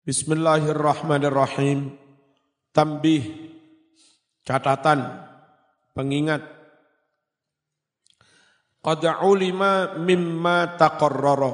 [0.00, 1.92] Bismillahirrahmanirrahim.
[2.72, 3.52] Tambih,
[4.48, 5.28] catatan,
[5.92, 6.40] pengingat.
[8.80, 11.52] Qad ulima mimma taqarrara.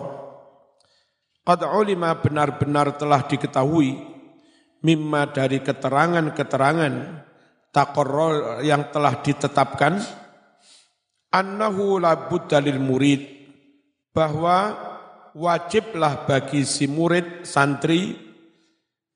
[1.43, 3.99] Qad ulima benar-benar telah diketahui
[4.79, 6.95] mimma dari keterangan-keterangan
[7.75, 9.99] taqarrar yang telah ditetapkan
[11.35, 13.27] annahu labud dalil murid
[14.15, 14.79] bahwa
[15.35, 18.26] wajiblah bagi si murid santri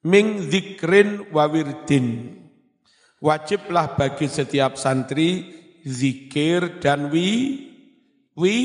[0.05, 2.37] ming zikrin wa wirdin.
[3.21, 5.53] Wajiblah bagi setiap santri
[5.85, 7.69] zikir dan wi
[8.33, 8.57] wi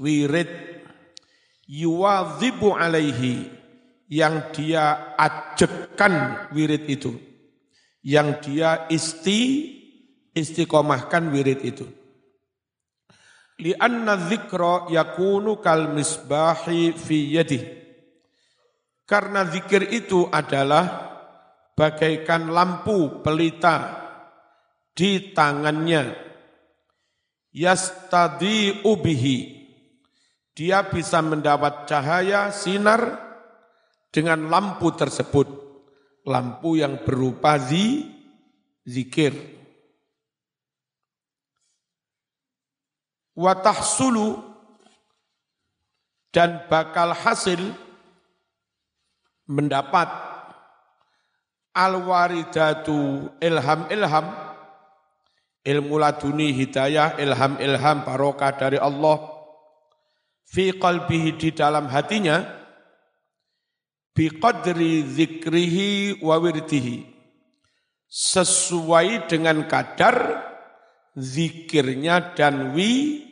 [0.00, 0.48] wirid.
[1.64, 3.48] Yuwadzibu alaihi
[4.08, 7.16] yang dia ajekan wirid itu.
[8.04, 9.40] Yang dia isti
[10.32, 11.88] istiqomahkan wirid itu.
[13.60, 17.83] Lianna dzikra yakunu kal misbahi fi yadi
[19.04, 21.12] karena zikir itu adalah
[21.76, 24.04] bagaikan lampu pelita
[24.96, 26.24] di tangannya
[27.54, 29.62] yastadi ubihi.
[30.54, 33.18] Dia bisa mendapat cahaya sinar
[34.10, 35.62] dengan lampu tersebut.
[36.24, 38.06] Lampu yang berupa zi,
[38.86, 39.34] zikir.
[43.34, 44.40] Watahsulu
[46.30, 47.60] dan bakal hasil
[49.48, 50.08] mendapat
[51.74, 54.26] al-waridatu ilham-ilham
[55.64, 59.20] ilmu laduni hidayah ilham-ilham barokah dari Allah
[60.48, 62.44] fi qalbihi di dalam hatinya
[64.14, 67.02] bi qadri zikrihi wa wirdihi
[68.06, 70.38] sesuai dengan kadar
[71.18, 73.26] zikirnya dan wi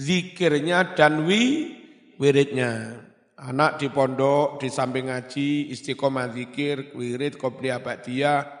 [0.00, 1.76] zikirnya dan wi
[2.16, 2.96] wiridnya
[3.40, 8.60] anak di pondok di samping ngaji istiqomah zikir wirid qobliyah ba'diyah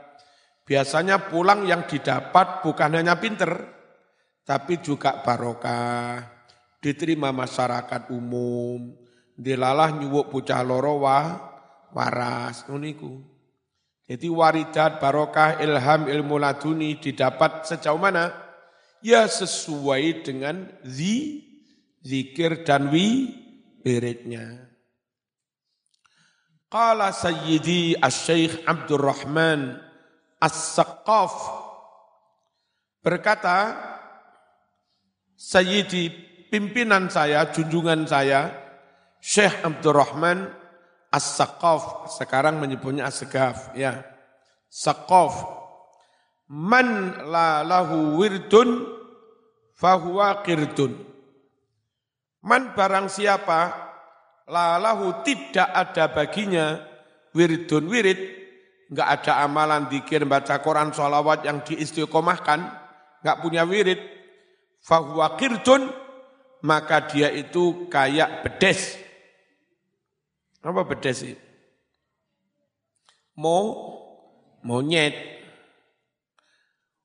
[0.70, 3.50] Biasanya pulang yang didapat bukan hanya pinter,
[4.46, 6.22] tapi juga barokah,
[6.78, 8.94] diterima masyarakat umum,
[9.34, 11.02] dilalah nyuwuk bocah loro
[11.90, 13.18] waras uniku.
[14.06, 18.30] Jadi waridat barokah ilham ilmu laduni didapat sejauh mana?
[19.02, 21.42] Ya sesuai dengan zi,
[21.98, 23.34] zikir dan wi
[23.82, 24.69] beritnya.
[26.70, 29.74] Qala Sayyidi Asy-Syaikh Abdurrahman
[30.38, 31.34] As-Saqqaf
[33.02, 33.74] berkata,
[35.34, 36.14] Sayyidi
[36.46, 38.54] pimpinan saya, junjungan saya,
[39.18, 40.46] Syekh Abdurrahman
[41.10, 44.06] As-Saqqaf, sekarang menyebutnya As-Sagaf, ya.
[44.70, 45.42] Saqqaf,
[46.46, 48.86] man la lahu wirdun
[49.74, 50.94] fahuwa qirdun.
[52.46, 53.89] Man barang siapa
[54.50, 56.82] la lahu tidak ada baginya
[57.30, 58.40] wirdun wirid
[58.90, 62.58] nggak ada amalan dikir baca Quran sholawat yang diistiqomahkan,
[63.22, 64.02] nggak punya wirid,
[64.82, 65.86] fahuwa kirdun,
[66.66, 68.98] maka dia itu kayak bedes.
[70.60, 71.40] Apa bedes itu?
[73.38, 73.58] Mo,
[74.66, 75.16] monyet.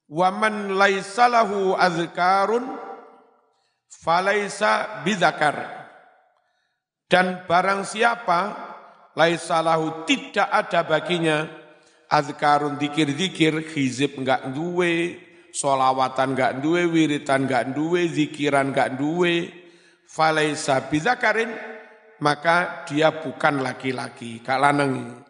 [0.05, 2.77] Waman laisalahu azkarun
[3.89, 5.74] falaisa bidakar.
[7.05, 8.41] Dan barang siapa
[9.13, 11.45] laisalahu tidak ada baginya
[12.09, 15.21] azkarun dikir-dikir, hizib enggak duwe,
[15.53, 19.53] solawatan enggak duwe, wiritan enggak duwe, zikiran enggak duwe,
[20.09, 21.53] falaisa bizakarin,
[22.21, 25.21] maka dia bukan laki-laki, kak lanang.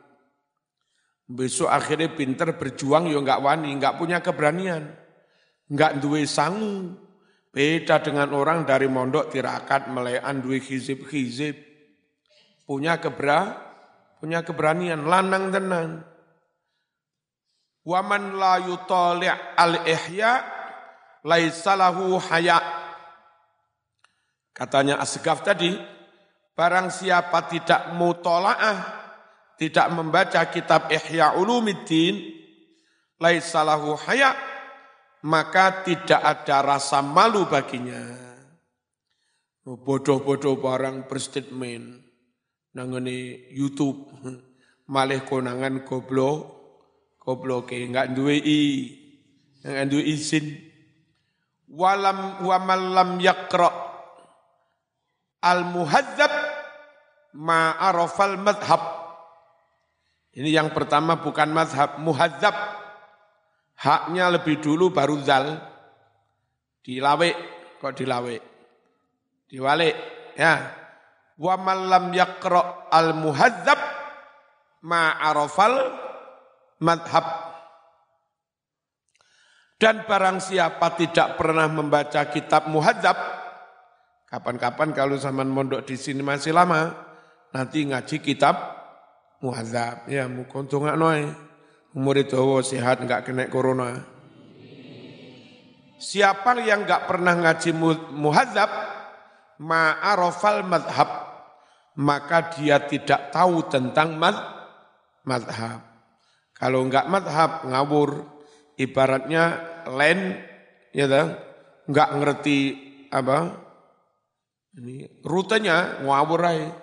[1.25, 4.93] Besok akhirnya pinter berjuang ya enggak wani, enggak punya keberanian,
[5.67, 7.01] enggak duwe sangu.
[7.55, 11.64] Beda dengan orang dari mondok tirakat melean duwe hizib-hizib.
[12.65, 13.61] Punya kebra,
[14.17, 16.01] punya keberanian, lanang tenang.
[17.85, 20.41] Waman la yutali' al-ihya
[21.21, 22.57] laisalahu haya.
[24.49, 25.77] Katanya Asgaf tadi,
[26.57, 28.77] barang siapa tidak mutola'ah,
[29.61, 32.17] tidak membaca kitab Ihya Ulumiddin,
[33.21, 34.33] laisalahu haya,
[35.21, 38.01] maka tidak ada rasa malu baginya.
[39.65, 42.04] Bodoh-bodoh barang berstatement
[42.75, 44.11] nangani YouTube,
[44.91, 46.55] malih konangan goblok,
[47.25, 48.61] Gobloke enggak duwe i,
[49.65, 50.45] enggak duwe izin.
[51.65, 53.73] Walam wa malam yaqra
[55.41, 56.29] al muhadzab
[57.41, 58.77] ma arafal madhab.
[60.37, 62.53] Ini yang pertama bukan madhab, muhadzab.
[63.75, 65.57] Haknya lebih dulu baru zal.
[66.85, 67.29] Dilawe,
[67.81, 68.35] kok dilawe?
[69.49, 69.95] Diwalik,
[70.37, 70.84] ya.
[71.35, 73.79] Wa malam yaqra al muhadzab
[74.85, 75.75] ma'arafal
[76.79, 77.25] madhab.
[79.75, 83.19] Dan barang siapa tidak pernah membaca kitab muhadzab,
[84.31, 86.95] kapan-kapan kalau zaman mondok di sini masih lama,
[87.51, 88.55] nanti ngaji kitab
[89.43, 90.07] muhadzab.
[90.07, 91.27] Ya, mukontung noy.
[91.91, 94.03] Umur itu sehat, enggak kena corona.
[95.99, 97.71] Siapa yang enggak pernah ngaji
[98.15, 98.71] muhadzab,
[99.59, 101.24] ma'arafal madhab,
[101.95, 104.35] maka dia tidak tahu tentang mad,
[105.23, 105.79] madhab.
[106.55, 108.35] Kalau enggak madhab, ngawur.
[108.75, 109.43] Ibaratnya
[109.87, 110.35] lain,
[110.91, 111.31] ya dah,
[111.87, 112.59] enggak ngerti
[113.07, 113.55] apa,
[114.75, 116.75] ini rutenya ngawur aja.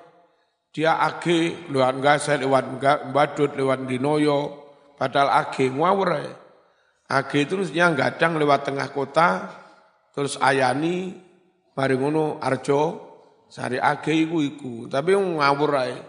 [0.72, 2.80] Dia age lewat gasel, lewat
[3.12, 6.32] badut, lewat dinoyo, padahal age ngawur aja.
[7.12, 9.52] Age mestinya gadang lewat tengah kota,
[10.16, 11.12] terus ayani,
[11.76, 13.11] mari ngono arjo,
[13.52, 14.74] sari age iku iku.
[14.88, 16.00] Tapi ngawur aja.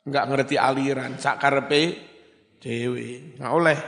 [0.00, 2.00] Enggak ngerti aliran, sak karepe
[2.56, 3.36] dewe.
[3.36, 3.78] Enggak oleh.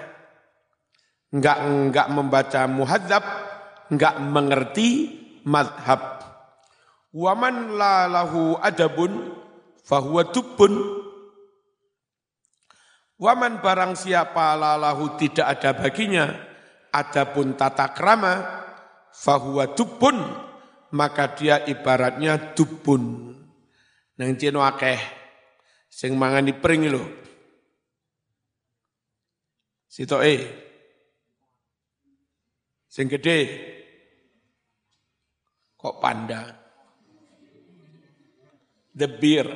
[1.32, 3.24] Enggak enggak membaca muhadzab,
[3.88, 4.88] enggak mengerti
[5.48, 6.20] madhab.
[7.16, 9.32] Waman la lahu adabun
[9.80, 11.00] fahuwa dubbun.
[13.16, 16.26] Waman barang siapa la lahu tidak ada baginya,
[16.92, 18.34] adapun tata krama,
[19.14, 20.16] fahuwa dubbun,
[20.92, 23.34] maka dia ibaratnya dubbun.
[24.16, 25.00] Nang cino akeh,
[25.88, 27.04] sing mangan di pring lho.
[29.88, 30.36] Sitoke.
[32.88, 33.40] Sing gede.
[35.80, 36.62] Kok panda?
[38.92, 39.48] the beer.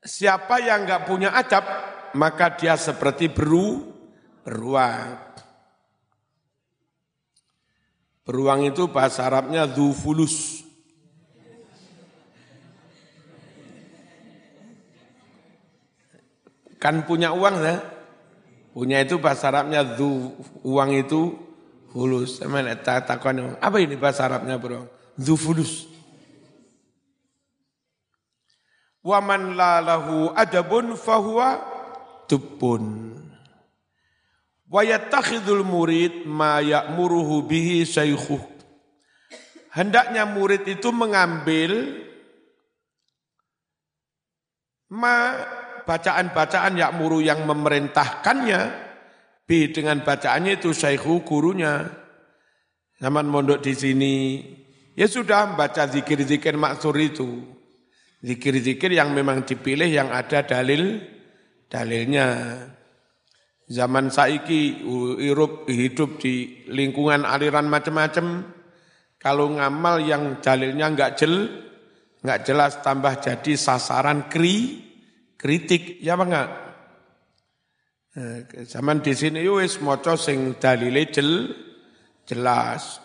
[0.00, 1.64] Siapa yang nggak punya adab,
[2.16, 3.89] maka dia seperti beru,
[4.46, 5.20] beruang.
[8.26, 10.62] Beruang itu bahasa Arabnya zufulus.
[16.80, 17.76] Kan punya uang ya?
[18.72, 20.32] Punya itu bahasa Arabnya zu,
[20.62, 21.34] uang itu
[22.86, 24.86] takon apa ini bahasa Arabnya bro?
[25.18, 25.90] Zufulus.
[29.02, 31.60] Waman la lahu adabun fahuwa
[32.30, 33.16] tubun.
[34.70, 37.82] Murid ma ya'muruhu bihi.
[39.70, 42.02] Hendaknya murid itu mengambil
[44.94, 45.38] ma
[45.86, 48.90] bacaan-bacaan yakmuru yang memerintahkannya
[49.50, 51.90] B dengan bacaannya itu syaihu gurunya.
[53.02, 54.14] Zaman mondok di sini,
[54.94, 57.42] ya sudah membaca zikir-zikir maksur itu.
[58.22, 61.02] Zikir-zikir yang memang dipilih yang ada dalil
[61.66, 62.28] dalilnya.
[63.70, 64.82] Zaman saiki
[65.22, 68.42] hidup, hidup di lingkungan aliran macam-macam,
[69.14, 71.46] kalau ngamal yang dalilnya enggak jel,
[72.26, 74.82] enggak jelas tambah jadi sasaran kri,
[75.38, 76.48] kritik, ya apa enggak?
[78.10, 81.54] Eh, zaman di sini wis maca sing dalile jel
[82.26, 82.98] jelas.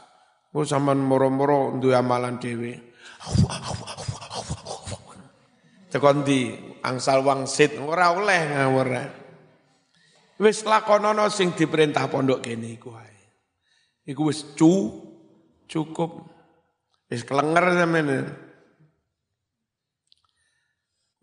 [0.50, 2.74] Ku zaman moro-moro duwe amalan dhewe.
[5.94, 8.90] Tekon di angsal wangsit ora oleh ngawur.
[10.36, 13.20] Wis lakonono sing diperintah pondok kene iku ae.
[14.12, 14.92] Iku wis cu
[15.66, 16.28] cukup.
[17.08, 18.28] Wis kelenger sampeyan.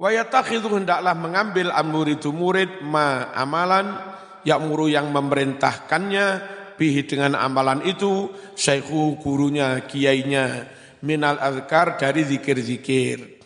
[0.03, 1.71] Wa yatakhidhu hendaklah mengambil
[2.11, 3.95] itu murid ma amalan
[4.43, 6.27] ya'muru yang memerintahkannya
[6.75, 10.67] bihi dengan amalan itu syaihu gurunya kiainya
[11.07, 13.43] minal azkar dari zikir-zikir.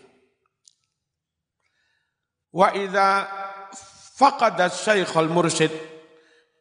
[2.57, 3.29] Wa idza
[4.16, 5.73] faqada syaikhul mursyid.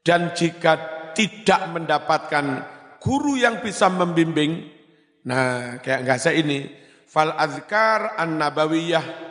[0.04, 0.76] Dan jika
[1.16, 2.46] tidak mendapatkan
[3.00, 4.68] guru yang bisa membimbing,
[5.26, 6.70] nah kayak enggak saya ini,
[7.10, 9.26] fal azkar an-nabawiyah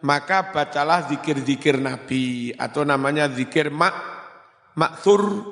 [0.00, 3.92] maka bacalah zikir-zikir Nabi atau namanya zikir mak
[4.72, 5.44] maksur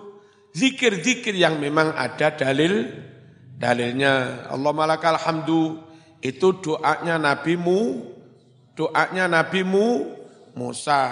[0.57, 2.89] zikir-zikir yang memang ada dalil
[3.59, 4.47] dalilnya.
[4.49, 5.83] Allah malakal hamdu
[6.25, 8.09] itu doanya nabimu
[8.73, 10.17] doanya nabimu
[10.59, 11.03] Musa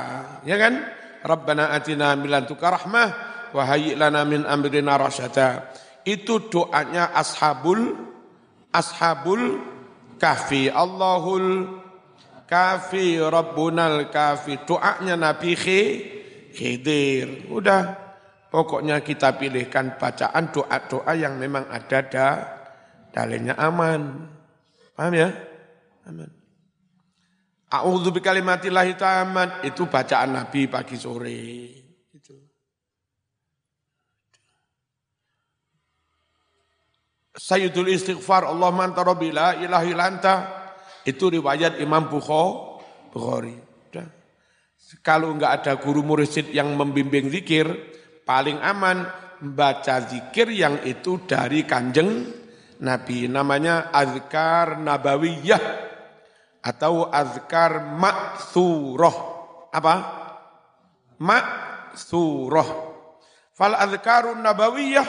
[0.42, 0.96] ya kan
[1.26, 3.09] Rabbana atina min lantuka rahmah
[3.50, 5.75] wa lana min amrina rasyada
[6.06, 7.99] itu doanya ashabul
[8.71, 9.59] ashabul
[10.23, 10.71] kahfi.
[10.71, 11.83] Allahul
[12.47, 15.59] kafi rabbunal kafi doanya Nabi
[16.54, 17.50] Khidir.
[17.50, 17.83] Udah
[18.47, 22.28] pokoknya kita pilihkan bacaan doa-doa yang memang ada da,
[23.11, 24.30] dalilnya aman.
[24.95, 25.28] Paham ya?
[26.06, 26.36] Aman
[27.66, 31.42] A'udzu bikalimatillahi ta'amat itu bacaan Nabi pagi sore.
[32.14, 32.35] Itu
[37.35, 40.06] Sayyidul istighfar Allah anta rabbi la ilaha illa
[41.02, 43.58] Itu riwayat Imam Bukhari.
[45.02, 47.66] Kalau enggak ada guru mursyid yang membimbing zikir,
[48.23, 49.02] paling aman
[49.42, 52.30] baca zikir yang itu dari kanjeng
[52.78, 53.26] Nabi.
[53.26, 55.86] Namanya azkar nabawiyah
[56.66, 59.16] atau azkar maksuroh.
[59.70, 59.94] Apa?
[61.23, 62.70] Maksuroh.
[63.54, 65.08] Fal azkarun nabawiyah,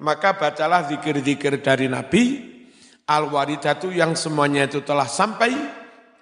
[0.00, 2.22] maka bacalah zikir-zikir dari Nabi,
[3.10, 5.52] al-waridatu yang semuanya itu telah sampai,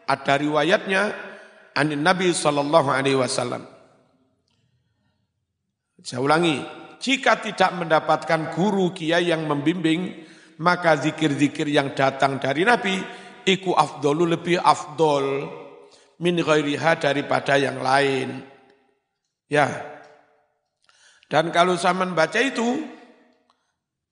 [0.08, 1.02] ada riwayatnya,
[1.76, 3.62] anin Nabi Sallallahu Alaihi Wasallam.
[6.02, 6.62] Saya ulangi,
[6.98, 10.26] jika tidak mendapatkan guru kiai yang membimbing,
[10.62, 15.47] maka zikir-zikir yang datang dari Nabi, iku afdolu lebih afdol
[16.21, 18.43] min ghairiha daripada yang lain.
[19.47, 19.71] Ya.
[21.31, 22.83] Dan kalau saya membaca itu,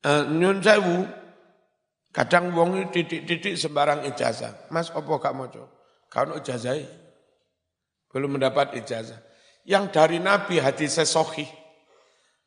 [0.03, 1.07] eh, nyun sewu,
[2.15, 4.71] kadang wong titik-titik sembarang ijazah.
[4.71, 5.69] Mas, opo gak mau coba?
[6.11, 6.79] Kau ijazah
[8.15, 9.19] belum mendapat ijazah.
[9.67, 11.51] Yang dari Nabi hadis sohih.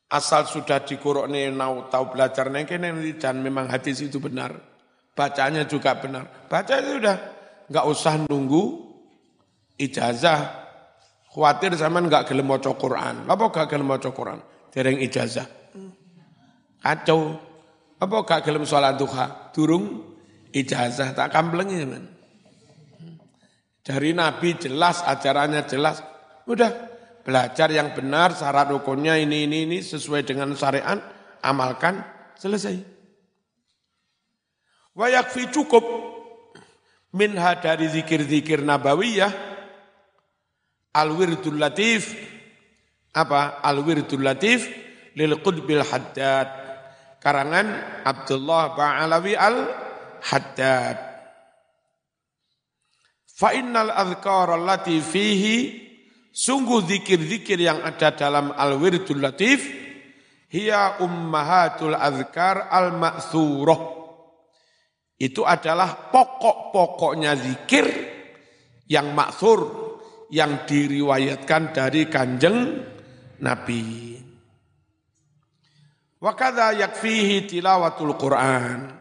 [0.07, 4.55] Asal sudah dikurukne nau tahu belajar nengkene dan memang hadis itu benar.
[5.17, 6.45] Bacanya juga benar.
[6.45, 7.17] Baca itu sudah
[7.65, 8.63] nggak usah nunggu
[9.81, 10.69] ijazah.
[11.33, 13.25] Khawatir zaman nggak gelem maca Quran.
[13.25, 14.39] Apa gak gelem maca Quran?
[14.69, 15.49] Dereng ijazah.
[16.81, 17.33] Kacau.
[17.97, 19.49] Apa gak gelem sholat duha?
[19.53, 20.15] Durung
[20.53, 22.05] ijazah tak kamplengi men.
[23.87, 26.03] Dari Nabi jelas, ajarannya jelas.
[26.43, 26.69] Udah,
[27.23, 30.99] belajar yang benar, syarat rukunnya ini, ini, ini, sesuai dengan syariat,
[31.39, 32.03] amalkan,
[32.35, 32.96] selesai.
[34.97, 35.85] Wayakfi cukup
[37.13, 39.29] minha dari zikir-zikir nabawiyah,
[40.97, 42.17] al-wirdul latif,
[43.13, 43.61] apa?
[43.61, 44.65] Al-wirdul latif,
[45.13, 46.49] lil qudbil haddad.
[47.21, 50.97] Karangan Abdullah Ba'alawi al-Haddad.
[53.25, 55.57] Fa innal adhkar allati fihi
[56.33, 59.65] sungguh zikir-zikir yang ada dalam al-wirdul latif
[60.49, 63.96] hiya ummahatul azkar al-ma'thurah.
[65.17, 67.85] Itu adalah pokok-pokoknya zikir
[68.85, 69.59] yang maksur,
[70.29, 72.85] yang diriwayatkan dari kanjeng
[73.41, 74.13] Nabi.
[76.21, 78.93] Wakada yakfihi tilawatul Quran.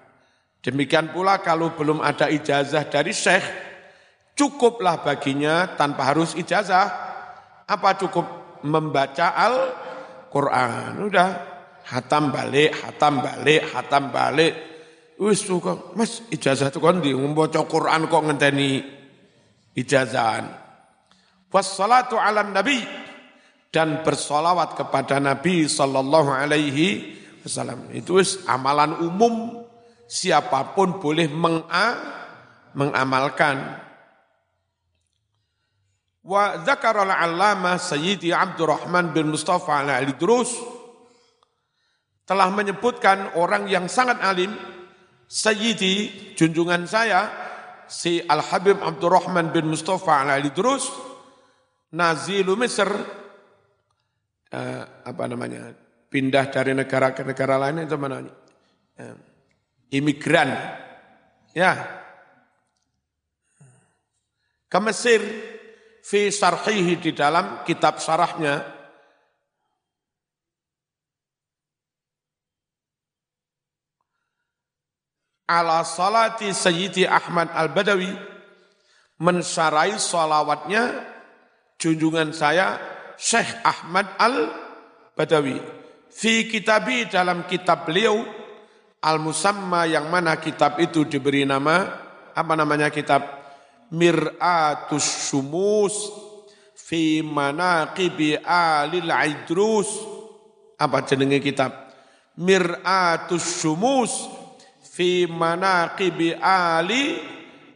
[0.65, 3.67] Demikian pula kalau belum ada ijazah dari syekh,
[4.37, 6.93] Cukuplah baginya tanpa harus ijazah.
[7.65, 11.09] Apa cukup membaca Al-Quran.
[11.09, 11.29] Udah,
[11.89, 14.76] hatam balik, hatam balik, hatam balik.
[15.17, 18.85] Wis kok, Mas ijazah itu kan di membaca Quran kok ngenteni
[19.73, 20.45] ijazahan.
[21.49, 22.85] Wassalatu ala nabi
[23.73, 27.89] dan bersolawat kepada Nabi sallallahu alaihi wasallam.
[27.97, 29.65] Itu wis amalan umum
[30.05, 31.97] siapa pun boleh menga,
[32.77, 33.57] mengamalkan.
[36.27, 40.53] Wa dzakara al-allamah Sayyidi Abdurrahman bin Mustafa al-Idrus
[42.29, 44.76] telah menyebutkan orang yang sangat alim
[45.27, 47.31] Sayyidi junjungan saya
[47.91, 50.87] si Al-Habib Abdurrahman bin Mustafa al-Idrus
[51.95, 52.91] Nazilu Misr
[54.51, 55.75] uh, apa namanya
[56.11, 58.23] pindah dari negara ke negara lain itu mana?
[58.99, 59.17] Uh,
[59.91, 60.51] imigran.
[61.55, 61.73] Ya.
[64.67, 65.23] Ke Mesir
[66.03, 68.76] fi sarhihi di dalam kitab sarahnya
[75.47, 78.11] ala salati Sayyidi Ahmad Al-Badawi
[79.23, 81.07] mensarai salawatnya
[81.79, 82.77] junjungan saya
[83.17, 85.57] Syekh Ahmad Al-Badawi.
[86.13, 88.21] Fi kitabi dalam kitab beliau
[89.01, 91.87] Al-Musamma yang mana kitab itu diberi nama
[92.35, 93.23] apa namanya kitab?
[93.95, 96.11] Mir'atus sumus
[96.75, 99.87] fi manaqibi alil aidrus
[100.75, 101.71] apa jenenge kitab?
[102.35, 104.36] Mir'atus sumus
[104.97, 107.21] fi manaqibi ali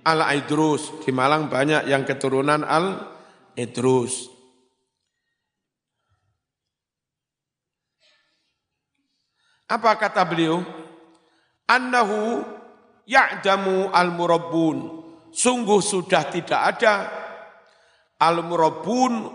[0.08, 3.12] al aidrus di Malang banyak yang keturunan al
[3.52, 4.32] idrus
[9.68, 10.64] apa kata beliau?
[11.68, 12.42] Annahu
[13.04, 15.00] ya'damu al murabbun
[15.30, 16.94] sungguh sudah tidak ada
[18.20, 19.30] al-murabun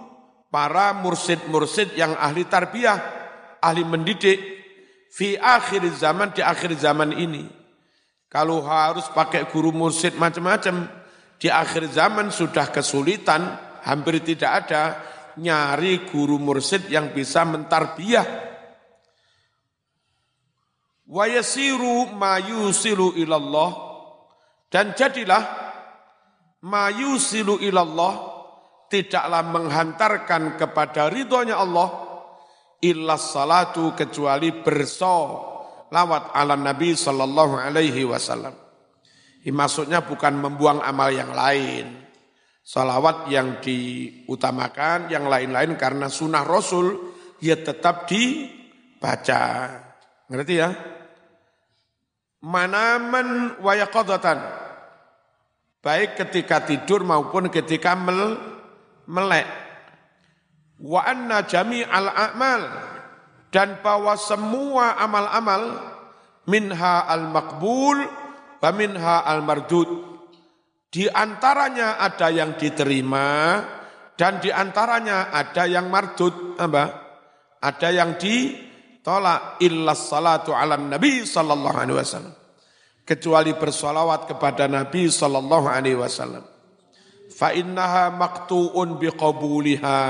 [0.52, 3.00] para mursid-mursid yang ahli tarbiyah,
[3.60, 4.38] ahli mendidik
[5.10, 7.55] fi akhir zaman di akhir zaman ini.
[8.36, 10.92] Kalau harus pakai guru mursid macam-macam,
[11.40, 13.48] di akhir zaman sudah kesulitan,
[13.88, 15.00] hampir tidak ada
[15.40, 18.28] nyari guru mursid yang bisa mentarbiyah.
[21.08, 23.72] Wa yasiru ma yusilu ilallah
[24.68, 25.44] dan jadilah
[26.60, 28.36] mayusilu ilallah
[28.92, 31.88] tidaklah menghantarkan kepada ridhonya Allah
[32.84, 35.55] illa salatu kecuali berso
[35.94, 38.54] lawat ala Nabi sallallahu alaihi wasallam.
[39.46, 42.02] Maksudnya bukan membuang amal yang lain.
[42.66, 49.70] Salawat yang diutamakan, yang lain-lain karena sunnah Rasul, ya tetap dibaca.
[50.26, 50.74] Ngerti ya?
[52.42, 54.40] Manaman wayaqadatan.
[55.86, 58.42] Baik ketika tidur maupun ketika mel,
[59.06, 59.46] melek.
[60.82, 62.62] Wa anna jami'al a'mal.
[63.56, 65.80] Dan bahwa semua amal-amal
[66.52, 68.04] minha al-makbul
[68.60, 70.16] wa minha al-mardud
[70.96, 73.60] di antaranya ada yang diterima
[74.16, 76.84] dan di antaranya ada yang mardud, apa?
[77.60, 82.32] Ada yang ditolak illas salatu ala nabi sallallahu alaihi wasallam.
[83.04, 86.42] Kecuali bersolawat kepada Nabi sallallahu alaihi wasallam.
[87.30, 90.02] Fa innaha maqtu'un biqabuliha.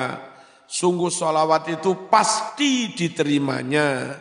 [0.65, 4.17] Sungguh solawat itu pasti diterimanya.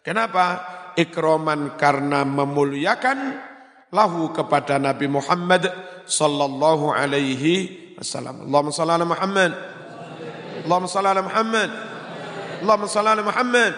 [0.00, 0.64] Kenapa?
[0.96, 3.18] Ikroman karena memuliakan
[3.92, 5.68] lahu kepada Nabi Muhammad
[6.08, 8.48] sallallahu alaihi wasallam.
[8.48, 9.52] Allahumma salli ala Muhammad.
[10.64, 11.70] Allahumma salli ala Muhammad.
[12.64, 13.72] Allahumma salli ala Muhammad.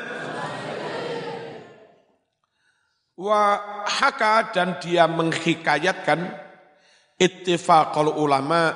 [3.14, 3.42] Wa
[3.86, 6.18] haka dan dia menghikayatkan
[7.14, 8.74] ittifaqul ulama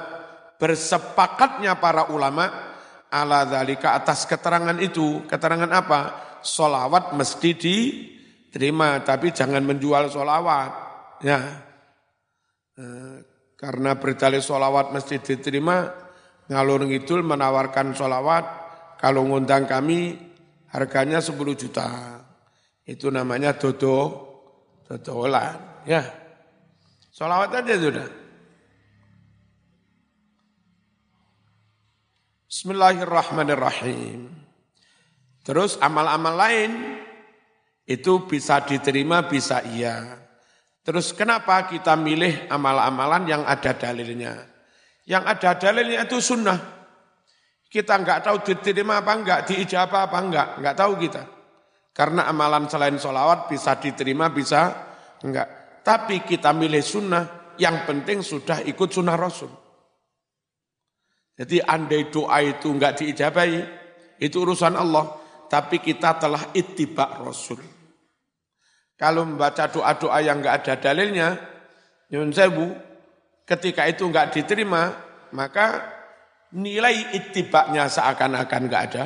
[0.62, 2.67] bersepakatnya para ulama
[3.12, 5.24] ala dzalika atas keterangan itu.
[5.28, 6.00] Keterangan apa?
[6.44, 10.88] Solawat mesti diterima, tapi jangan menjual solawat
[11.22, 11.38] ya
[12.78, 13.16] eh,
[13.58, 15.90] karena berdalih solawat mesti diterima
[16.48, 18.44] ngalur ngidul menawarkan solawat
[18.98, 20.14] kalau ngundang kami
[20.70, 21.88] harganya 10 juta
[22.86, 24.26] itu namanya dodo
[24.86, 26.02] dodolan ya
[27.10, 28.08] solawat aja sudah
[32.48, 34.32] Bismillahirrahmanirrahim.
[35.44, 36.96] Terus amal-amal lain
[37.84, 40.16] itu bisa diterima, bisa iya.
[40.80, 44.48] Terus kenapa kita milih amal-amalan yang ada dalilnya?
[45.04, 46.56] Yang ada dalilnya itu sunnah.
[47.68, 51.28] Kita nggak tahu diterima apa enggak, diijabah apa enggak, enggak tahu kita.
[51.92, 54.72] Karena amalan selain sholawat bisa diterima, bisa
[55.20, 55.84] enggak.
[55.84, 59.67] Tapi kita milih sunnah, yang penting sudah ikut sunnah Rasul.
[61.38, 63.62] Jadi andai doa itu enggak diijabahi,
[64.18, 65.06] itu urusan Allah.
[65.46, 67.62] Tapi kita telah itibak Rasul.
[68.98, 71.38] Kalau membaca doa-doa yang enggak ada dalilnya,
[72.10, 72.74] nyun sewu,
[73.46, 74.92] ketika itu enggak diterima,
[75.30, 75.94] maka
[76.58, 79.04] nilai itibaknya seakan-akan enggak ada.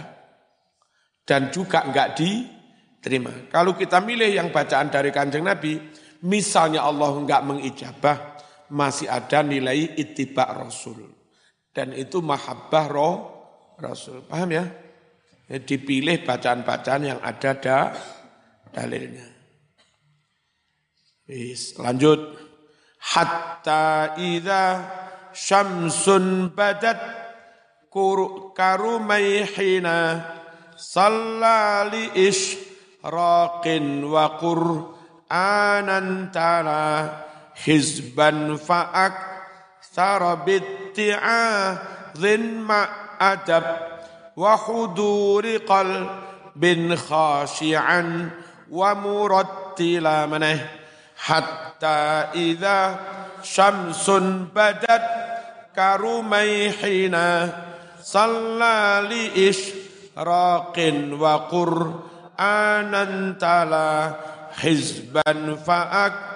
[1.23, 3.53] Dan juga enggak diterima.
[3.53, 5.79] Kalau kita milih yang bacaan dari kanjeng Nabi,
[6.25, 8.41] misalnya Allah enggak mengijabah,
[8.73, 11.22] masih ada nilai itibak Rasul.
[11.73, 13.15] Dan itu mahabbah roh
[13.81, 14.23] Rasul.
[14.29, 14.65] Paham ya?
[15.49, 17.93] ya dipilih bacaan-bacaan yang ada da,
[18.71, 19.27] dalilnya.
[21.27, 22.41] Is, lanjut.
[23.03, 24.65] Hatta idza
[25.35, 27.01] syamsun badat
[28.55, 30.23] karumaihina
[30.79, 37.11] sallali ishraqin wa qur'anan tala
[37.59, 39.17] hizban fa'ak
[39.83, 43.65] sarabitti'a dhin ma'adab
[44.37, 48.33] wa huduri qalbin khashi'an
[48.69, 50.61] wa murattila manah
[51.17, 52.97] hatta idza
[53.45, 55.05] syamsun badat
[55.77, 57.53] karumaihina
[58.01, 64.17] salla li ishraqin wa qur'anan tala
[64.57, 66.33] hizban fa'ak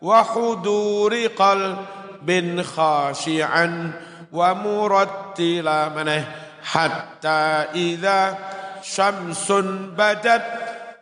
[0.00, 3.92] wa huduri qalbin khashi'an
[4.32, 6.24] wa murattila maneh
[6.64, 8.36] hatta idza
[8.80, 10.44] syamsun badat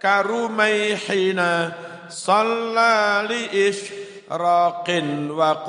[0.03, 1.73] karumaihina
[2.11, 5.63] salla li ishraqin wa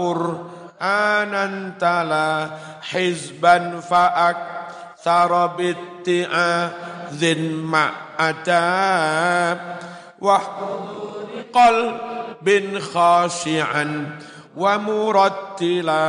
[11.50, 14.20] qalbin khashi'an
[14.54, 16.08] wa murattila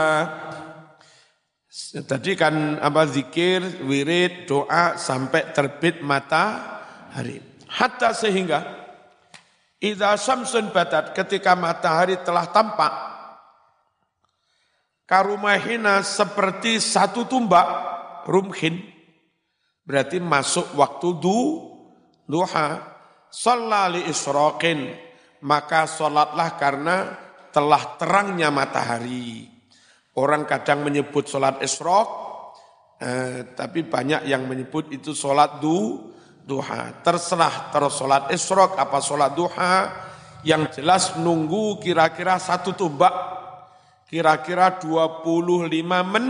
[1.91, 7.39] Tadi kan apa zikir, wirid, doa sampai terbit matahari.
[7.71, 8.91] Hatta sehingga
[9.79, 12.91] idza syamsun batat ketika matahari telah tampak
[15.07, 17.67] karumahina seperti satu tumbak
[18.27, 18.83] rumhin.
[19.87, 21.39] Berarti masuk waktu du
[22.27, 22.90] duha
[23.31, 25.11] sallali isroqin
[25.47, 26.97] maka sholatlah karena
[27.51, 29.49] telah terangnya matahari.
[30.19, 32.09] Orang kadang menyebut sholat esrok,
[32.99, 36.11] eh, tapi banyak yang menyebut itu sholat du,
[36.45, 37.01] duha.
[37.01, 39.75] Terserah terus sholat esrok apa sholat duha,
[40.43, 43.15] yang jelas nunggu kira-kira satu tumbak,
[44.11, 46.27] kira-kira 25 men,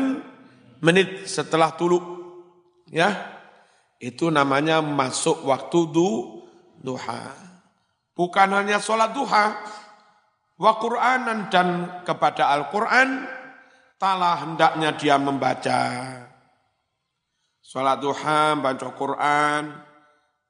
[0.85, 2.21] menit setelah tulu.
[2.91, 3.39] Ya,
[4.03, 6.41] itu namanya masuk waktu du,
[6.81, 7.31] duha.
[8.17, 9.57] Bukan hanya sholat duha,
[10.61, 11.69] wa Qur'anan dan
[12.05, 13.25] kepada Al-Quran,
[13.97, 15.81] talah hendaknya dia membaca.
[17.61, 19.63] Sholat duha, baca Quran,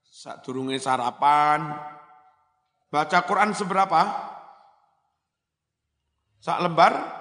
[0.09, 1.77] saat turungi sarapan,
[2.88, 4.01] baca Quran seberapa?
[6.40, 7.19] Sak lembar?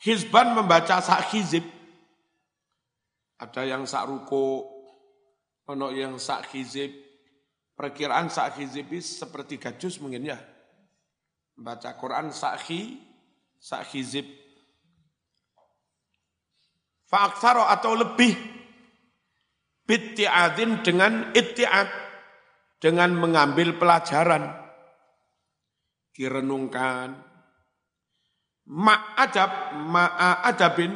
[0.00, 1.64] Hizban membaca sak hizib.
[3.36, 4.64] Ada yang sak ruko,
[5.68, 6.88] ono yang sak hizib.
[7.76, 10.40] Perkiraan sak hizib seperti gajus mungkin ya.
[11.56, 12.96] Membaca Quran sak hi,
[13.60, 14.24] sak hizib.
[17.04, 18.32] Fa'aksaro atau lebih.
[19.84, 21.88] Bitti'adin dengan itti'ad.
[22.80, 24.48] Dengan mengambil pelajaran.
[26.16, 27.29] Direnungkan,
[28.70, 30.94] ma'adab, ma'adabin,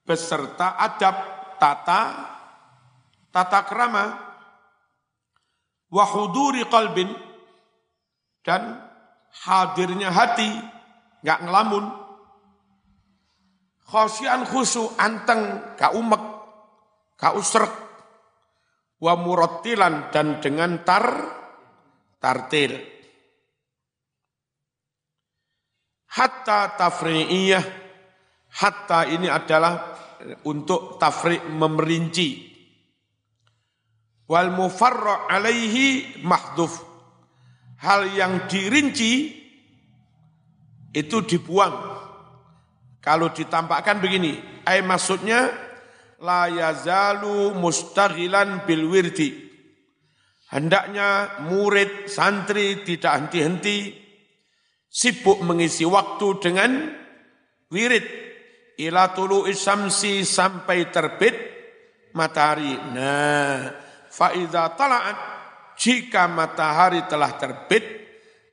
[0.00, 1.16] beserta adab,
[1.60, 2.00] tata,
[3.28, 4.04] tata kerama,
[5.92, 7.12] wahuduri qalbin,
[8.40, 8.80] dan
[9.44, 10.48] hadirnya hati,
[11.20, 11.84] nggak ngelamun,
[13.84, 16.22] khosian khusu, anteng, gak umek,
[17.20, 17.70] gak usrek,
[19.04, 21.04] wa murattilan, dan dengan tar,
[22.16, 22.95] tartil.
[26.16, 27.64] Hatta tafri'iyah,
[28.56, 29.92] hatta ini adalah
[30.48, 32.56] untuk tafri' memerinci.
[34.24, 36.80] Wal mufarra' alaihi mahduf.
[37.84, 39.28] Hal yang dirinci
[40.96, 41.76] itu dibuang.
[43.04, 45.52] Kalau ditampakkan begini, ay maksudnya
[46.24, 49.36] la yazalu mustaghilan bil wirdi.
[50.48, 54.05] Hendaknya murid, santri tidak henti-henti
[54.96, 56.70] sibuk mengisi waktu dengan
[57.68, 58.24] wirid.
[58.80, 61.36] Ila tulu isamsi sampai terbit
[62.16, 62.76] matahari.
[62.92, 63.72] Nah,
[64.08, 65.18] faida tala'at
[65.76, 67.84] jika matahari telah terbit,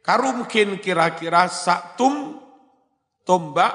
[0.03, 2.39] karumkin kira-kira saktum
[3.23, 3.71] tombak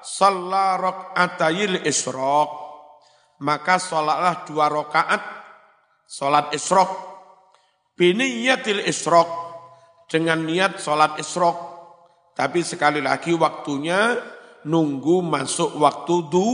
[0.00, 2.48] salah atayil isrok
[3.44, 5.22] maka sholatlah dua rakaat
[6.08, 6.88] sholat isrok
[7.92, 9.28] biniyatil isrok
[10.08, 11.75] dengan niat sholat isrok
[12.36, 14.20] tapi sekali lagi waktunya
[14.68, 16.50] nunggu masuk waktu du,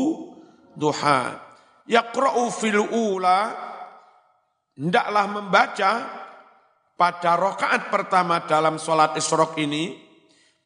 [0.78, 1.42] duha.
[1.90, 3.50] Yaqra'u fil ula,
[4.78, 5.92] hendaklah membaca
[6.94, 9.98] pada rokaat pertama dalam sholat isrok ini,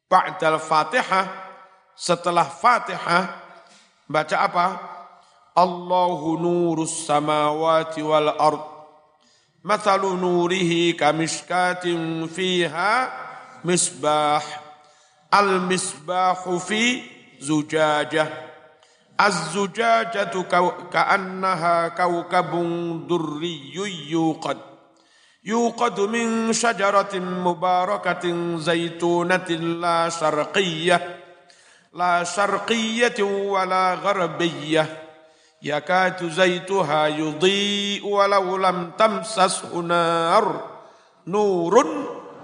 [0.05, 1.25] ba'dal fatihah,
[1.97, 3.25] setelah fatihah,
[4.05, 4.67] baca apa?
[5.57, 8.63] Allahu nurus samawati wal ard.
[9.65, 13.09] Mathalu nurihi kamishkatin fiha
[13.65, 14.66] misbah
[15.31, 17.03] Al-misbahu fi
[17.39, 18.27] zujajah.
[19.17, 20.45] Az-zujajatu
[20.91, 24.57] ka'annaha kawkabun durriyyun yuqad.
[25.47, 28.23] يوقد من شجرة مباركة
[28.57, 31.19] زيتونة لا شرقية
[31.93, 35.03] لا شرقية ولا غربية
[35.63, 40.45] يكاد زيتها يضيء ولو لم تمسسه نار
[41.27, 41.75] نور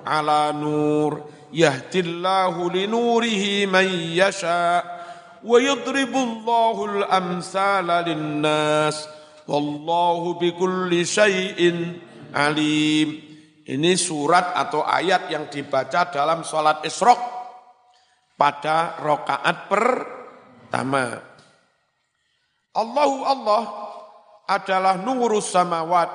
[0.08, 1.22] على نور
[1.54, 4.82] yahdillahu linurihi man yasha
[5.46, 9.06] wa yadribullahu al-amsala linnas.
[9.46, 12.02] Wallahu bikulli syai'in
[12.34, 13.22] alim.
[13.64, 17.20] Ini surat atau ayat yang dibaca dalam sholat isrok
[18.36, 21.16] pada rokaat pertama.
[22.74, 23.64] Allahu Allah
[24.50, 26.10] adalah nurus samawat,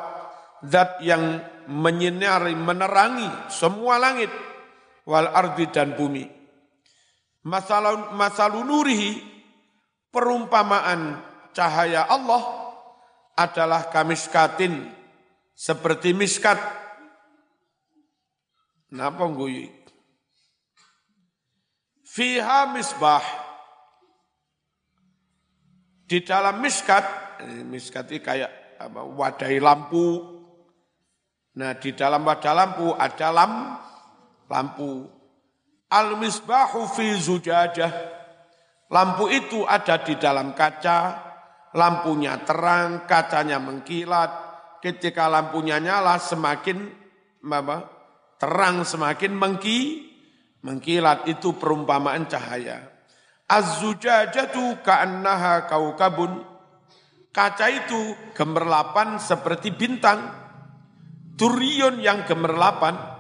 [0.69, 4.29] zat yang menyinari, menerangi semua langit
[5.09, 6.29] wal ardi dan bumi.
[7.49, 9.25] Masalu nurihi,
[10.13, 11.17] perumpamaan
[11.57, 12.45] cahaya Allah
[13.33, 14.85] adalah kamiskatin,
[15.57, 16.61] seperti miskat.
[18.93, 19.73] Napa nguyi?
[22.05, 23.25] Fiha misbah.
[26.09, 27.05] Di dalam miskat,
[27.69, 28.81] miskat ini kayak
[29.17, 30.37] wadai lampu.
[31.59, 33.88] Nah di dalam wadah lampu ada lampu
[34.49, 35.07] lampu.
[35.89, 37.93] Al-misbahu fi zujajah.
[38.89, 41.29] Lampu itu ada di dalam kaca.
[41.77, 44.49] lampunya terang, kacanya mengkilat.
[44.81, 46.89] Ketika lampunya nyala semakin
[47.45, 47.77] apa,
[48.41, 50.09] terang semakin mengki,
[50.65, 52.89] mengkilat itu perumpamaan cahaya.
[53.49, 56.45] Az-zujajatu ka'annaha kaukabun.
[57.33, 60.33] Kaca itu gemerlapan seperti bintang.
[61.37, 63.18] Turion yang gemerlapan.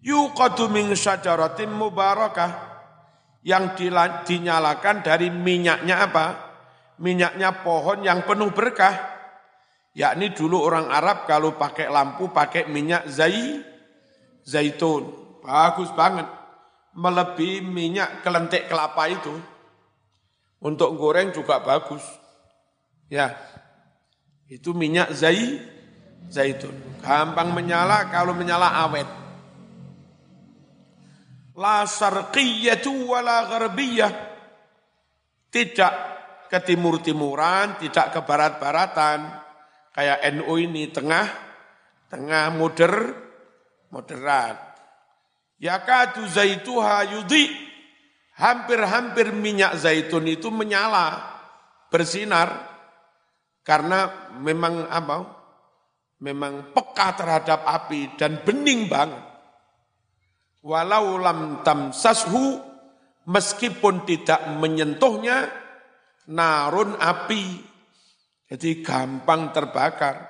[0.00, 2.68] Yuqadu min syajaratin mubarakah.
[3.40, 3.88] Yang
[4.28, 6.26] dinyalakan dari minyaknya apa?
[7.00, 8.92] Minyaknya pohon yang penuh berkah.
[9.96, 13.64] Yakni dulu orang Arab kalau pakai lampu pakai minyak zai,
[14.44, 15.08] zaitun.
[15.40, 16.28] Bagus banget.
[16.92, 19.32] Melebihi minyak kelentik kelapa itu.
[20.60, 22.04] Untuk goreng juga bagus.
[23.08, 23.40] Ya,
[24.52, 25.64] itu minyak zai,
[26.28, 26.76] zaitun.
[27.00, 29.19] Gampang menyala kalau menyala awet.
[31.58, 34.12] La syarqiyatu wa la gharbiyah.
[35.50, 35.94] Tidak
[36.46, 39.18] ke timur-timuran, tidak ke barat-baratan.
[39.90, 41.26] Kayak NU ini tengah,
[42.06, 42.94] tengah moder,
[43.90, 44.78] moderat.
[45.58, 47.68] Yakatu zaituha yudhi.
[48.40, 51.18] Hampir-hampir minyak zaitun itu menyala,
[51.92, 52.72] bersinar.
[53.60, 55.16] Karena memang apa?
[56.24, 59.29] Memang peka terhadap api dan bening banget
[60.64, 62.60] walau lam tamsashu
[63.28, 65.48] meskipun tidak menyentuhnya
[66.30, 67.44] narun api.
[68.50, 70.26] Jadi gampang terbakar.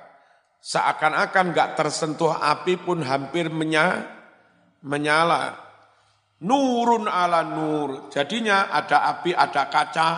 [0.61, 4.05] Seakan-akan nggak tersentuh api pun hampir menya,
[4.85, 5.57] menyala.
[6.41, 8.13] Nurun ala nur.
[8.13, 10.09] Jadinya ada api ada kaca.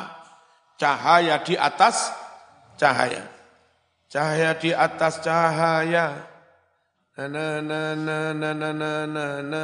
[0.75, 2.11] Cahaya di atas
[2.75, 3.23] cahaya.
[4.11, 6.27] Cahaya di atas cahaya.
[7.15, 7.27] Na
[7.63, 9.63] na na na na na na na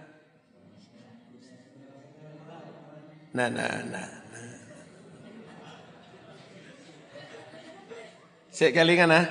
[3.31, 4.07] Nah, nah, nah.
[4.11, 4.51] nah.
[8.51, 9.25] Kelingan ah.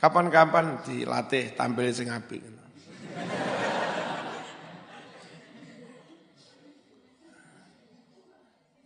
[0.00, 2.42] Kapan-kapan dilatih tampil sing apik.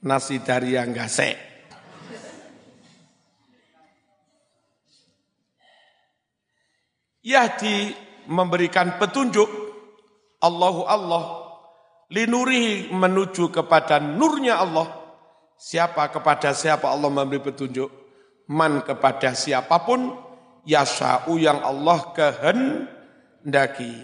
[0.03, 1.39] Nasi dari yang gasek.
[7.27, 7.91] Yahdi
[8.31, 9.51] memberikan petunjuk
[10.39, 11.46] Allahu Allah
[12.11, 14.89] linurihi menuju kepada nurnya Allah.
[15.57, 17.89] Siapa kepada siapa Allah memberi petunjuk?
[18.53, 20.13] Man kepada siapa pun
[20.69, 23.95] yasa'u yang Allah kehendaki.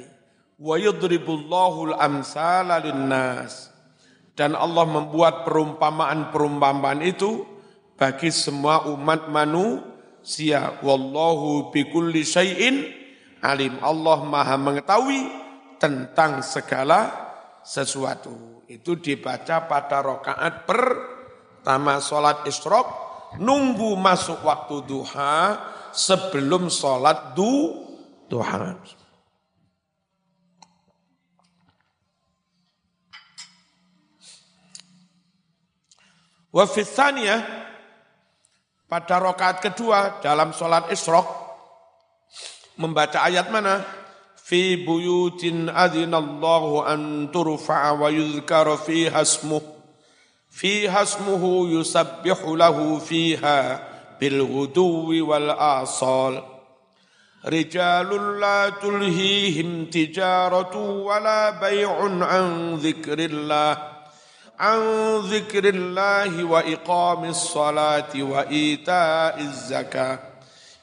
[0.57, 3.69] Wa yudribullahu al-amsala linnas.
[4.33, 7.45] Dan Allah membuat perumpamaan-perumpamaan itu
[8.01, 10.81] bagi semua umat manusia.
[10.81, 12.89] Wallahu bikulli syai'in
[13.45, 13.77] alim.
[13.85, 15.29] Allah maha mengetahui
[15.77, 17.32] tentang segala
[17.63, 18.67] sesuatu.
[18.67, 22.87] Itu dibaca pada rokaat pertama sholat isrok,
[23.39, 25.59] nunggu masuk waktu duha
[25.95, 27.87] sebelum sholat du,
[28.27, 28.77] duha.
[36.53, 37.41] Wafithaniyah
[38.85, 41.25] pada rokaat kedua dalam sholat isrok
[42.77, 44.02] membaca ayat mana?
[44.45, 49.61] في بيوت أذن الله أن ترفع ويذكر فيها اسمه
[50.51, 53.89] فيها اسمه يسبح له فيها
[54.21, 56.43] بالغدو والآصال.
[57.47, 63.79] رجال لا تلهيهم تجارة ولا بيع عن ذكر الله
[64.59, 64.81] عن
[65.19, 70.32] ذكر الله وإقام الصلاة وإيتاء الزكاة.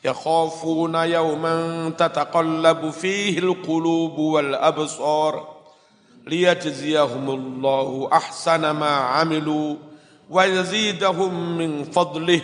[0.04, 5.60] يخافون يوما تتقلب فيه القلوب والأبصار
[6.28, 9.76] ليجزيهم الله أحسن ما عملوا
[10.30, 12.42] ويزيدهم من فضله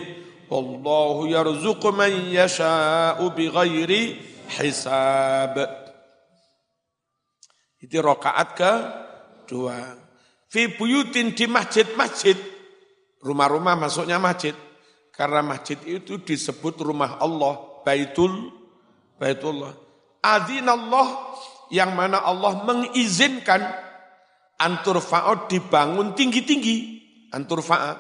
[0.50, 3.91] والله يرزق من يشاء بغير
[4.50, 5.86] حساب
[7.86, 8.74] Itu rakaat ke
[9.46, 9.78] dua.
[10.50, 12.34] Fi buyutin di masjid-masjid.
[13.22, 14.58] Rumah-rumah masuknya masjid.
[15.15, 18.51] Karena masjid itu disebut rumah Allah, Baitul
[19.15, 19.71] Baitullah.
[20.19, 21.08] Allah
[21.71, 23.63] yang mana Allah mengizinkan
[24.60, 26.99] antur fa'od dibangun tinggi-tinggi.
[27.32, 27.97] Antur fa'ad.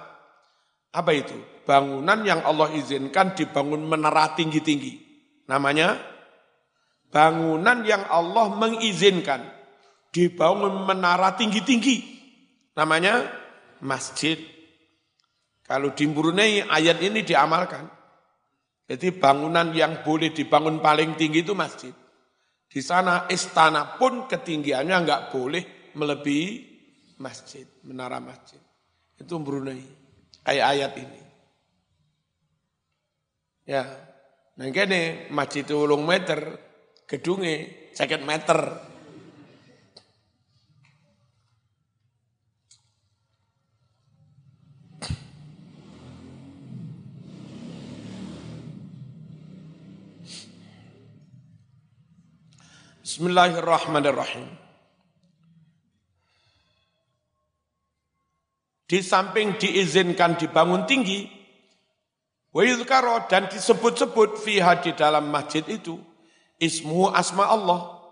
[0.91, 1.55] Apa itu?
[1.65, 5.01] bangunan yang Allah izinkan dibangun menara tinggi-tinggi.
[5.49, 5.97] Namanya
[7.09, 9.41] bangunan yang Allah mengizinkan
[10.13, 11.97] dibangun menara tinggi-tinggi.
[12.77, 13.25] Namanya
[13.81, 14.37] masjid.
[15.65, 17.89] Kalau di Brunei ayat ini diamalkan.
[18.85, 21.89] Jadi bangunan yang boleh dibangun paling tinggi itu masjid.
[22.69, 26.49] Di sana istana pun ketinggiannya nggak boleh melebihi
[27.17, 28.61] masjid, menara masjid.
[29.17, 29.81] Itu Brunei.
[30.45, 31.21] Ayat-ayat ini.
[33.65, 33.81] Ya,
[34.53, 36.61] nah ini masjid ulung meter,
[37.09, 37.65] gedungnya
[37.97, 38.77] seket meter.
[53.15, 54.43] Bismillahirrahmanirrahim.
[58.83, 61.23] Di samping diizinkan dibangun tinggi,
[62.51, 62.59] wa
[63.31, 65.95] dan disebut-sebut fiha di dalam masjid itu,
[66.59, 68.03] ismu asma Allah.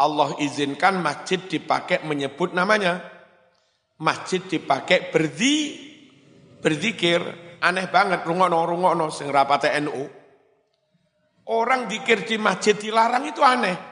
[0.00, 3.04] Allah izinkan masjid dipakai menyebut namanya.
[4.00, 5.84] Masjid dipakai berdi,
[6.64, 7.20] berzikir.
[7.60, 10.08] Aneh banget, rungono-rungono, sing rapate NU.
[11.44, 13.89] Orang dikir di masjid dilarang itu aneh.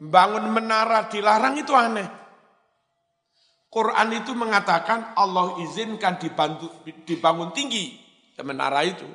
[0.00, 2.08] Bangun menara dilarang itu aneh.
[3.70, 6.70] Quran itu mengatakan Allah izinkan dibantu,
[7.06, 7.98] dibangun tinggi
[8.42, 9.06] menara itu.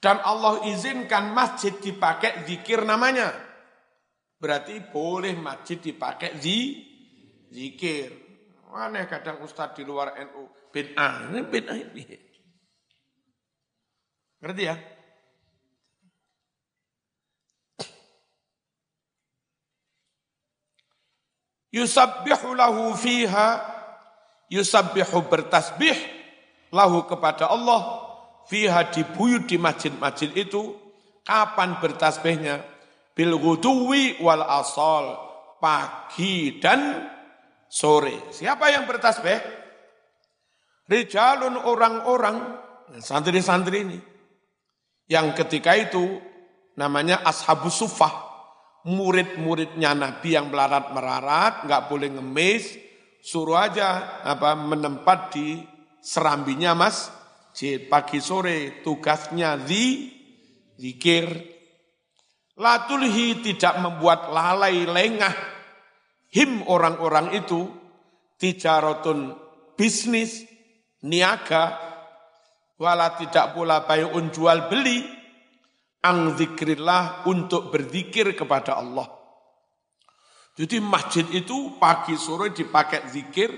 [0.00, 3.32] Dan Allah izinkan masjid dipakai zikir namanya.
[4.40, 6.80] Berarti boleh masjid dipakai zi,
[7.52, 8.08] zikir.
[8.72, 10.48] Aneh kadang ustadz di luar NU.
[10.72, 12.04] Bid'ah, ini bid'ah ini.
[14.40, 14.76] Ngerti ya?
[21.70, 23.62] Yusabbihu lahu fiha.
[24.50, 25.94] Yusabbihu bertasbih
[26.74, 28.06] lahu kepada Allah.
[28.50, 30.74] Fiha dibuyut di masjid-masjid itu.
[31.22, 32.62] Kapan bertasbihnya?
[33.14, 35.30] Bil ghuduwi wal asal.
[35.62, 37.06] Pagi dan
[37.70, 38.32] sore.
[38.34, 39.38] Siapa yang bertasbih?
[40.90, 42.36] Rijalun orang-orang.
[42.98, 43.98] Santri-santri ini.
[45.06, 46.18] Yang ketika itu
[46.74, 48.29] namanya ashabus sufah
[48.88, 52.78] murid-muridnya Nabi yang melarat-merarat, nggak boleh ngemis,
[53.20, 55.60] suruh aja apa menempat di
[56.00, 57.12] serambinya mas,
[57.90, 60.08] pagi sore tugasnya di
[60.80, 61.28] zikir.
[62.60, 65.32] Latulhi tidak membuat lalai lengah
[66.32, 67.68] him orang-orang itu.
[68.40, 69.36] Tijarotun
[69.76, 70.48] bisnis
[71.04, 71.76] niaga.
[72.80, 75.19] Wala tidak pula bayun jual beli
[76.00, 79.08] ang zikrillah untuk berzikir kepada Allah.
[80.56, 83.48] Jadi masjid itu pagi sore dipakai zikir,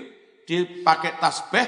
[0.47, 1.67] dipakai tasbih,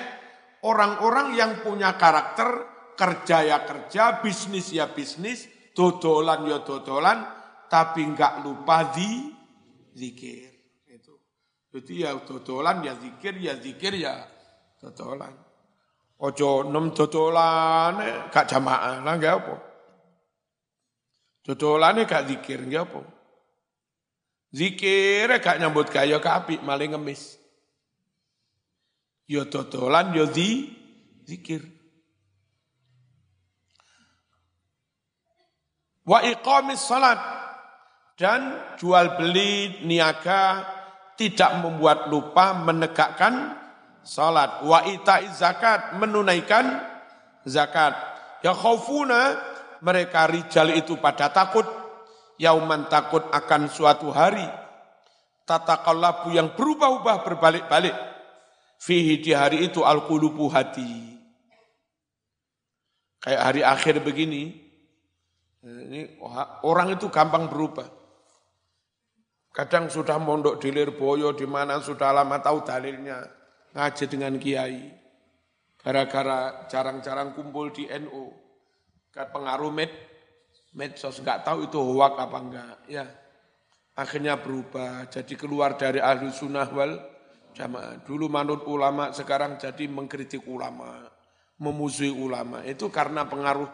[0.63, 2.47] orang-orang yang punya karakter
[2.95, 7.27] kerja ya kerja, bisnis ya bisnis, dodolan ya dodolan,
[7.67, 9.31] tapi enggak lupa di
[9.91, 10.55] zikir.
[10.87, 11.19] Itu.
[11.75, 14.23] Jadi ya dodolan ya zikir, ya zikir ya
[14.79, 15.35] dodolan.
[16.15, 17.99] Ojo nem dodolan
[18.31, 19.74] gak jamaah lah gak apa.
[21.45, 23.05] Dodolane gak zikir, nggih apa?
[24.49, 27.37] Zikir gak nyambut kaya kapi maling ngemis.
[29.29, 30.49] Yo ya dodolan yo ya di
[31.25, 31.61] zikir.
[36.05, 37.17] Wa iqamis salat
[38.17, 40.65] dan jual beli niaga
[41.17, 43.57] tidak membuat lupa menegakkan
[44.05, 44.61] salat.
[44.61, 46.81] Wa ita'iz zakat menunaikan
[47.45, 47.97] zakat.
[48.45, 49.54] Ya khaufuna
[49.85, 51.69] mereka rijal itu pada takut,
[52.41, 54.41] yauman takut akan suatu hari,
[55.45, 57.93] tatakallabu yang berubah-ubah berbalik-balik,
[58.81, 61.21] fihi di hari itu al-qulubu hati.
[63.21, 64.57] Kayak hari akhir begini,
[65.61, 66.17] ini
[66.65, 67.85] orang itu gampang berubah.
[69.53, 73.21] Kadang sudah mondok di Lirboyo, di mana sudah lama tahu dalilnya,
[73.77, 74.81] ngaji dengan kiai.
[75.79, 78.44] Gara-gara jarang-jarang kumpul di NU
[79.15, 79.91] pengaruh med,
[80.75, 83.05] medsos nggak tahu itu hoak apa enggak ya.
[83.95, 86.99] Akhirnya berubah jadi keluar dari ahli sunnah wal
[87.55, 88.03] jamaah.
[88.03, 91.15] Dulu manut ulama sekarang jadi mengkritik ulama
[91.59, 92.63] memusuhi ulama.
[92.67, 93.69] Itu karena pengaruh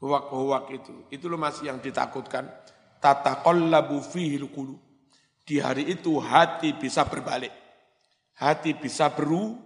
[0.00, 0.94] hoak-hoak itu.
[1.12, 2.48] Itu loh masih yang ditakutkan.
[3.00, 4.80] Tataqallabu fihil qulub.
[5.46, 7.52] Di hari itu hati bisa berbalik.
[8.36, 9.56] Hati bisa beru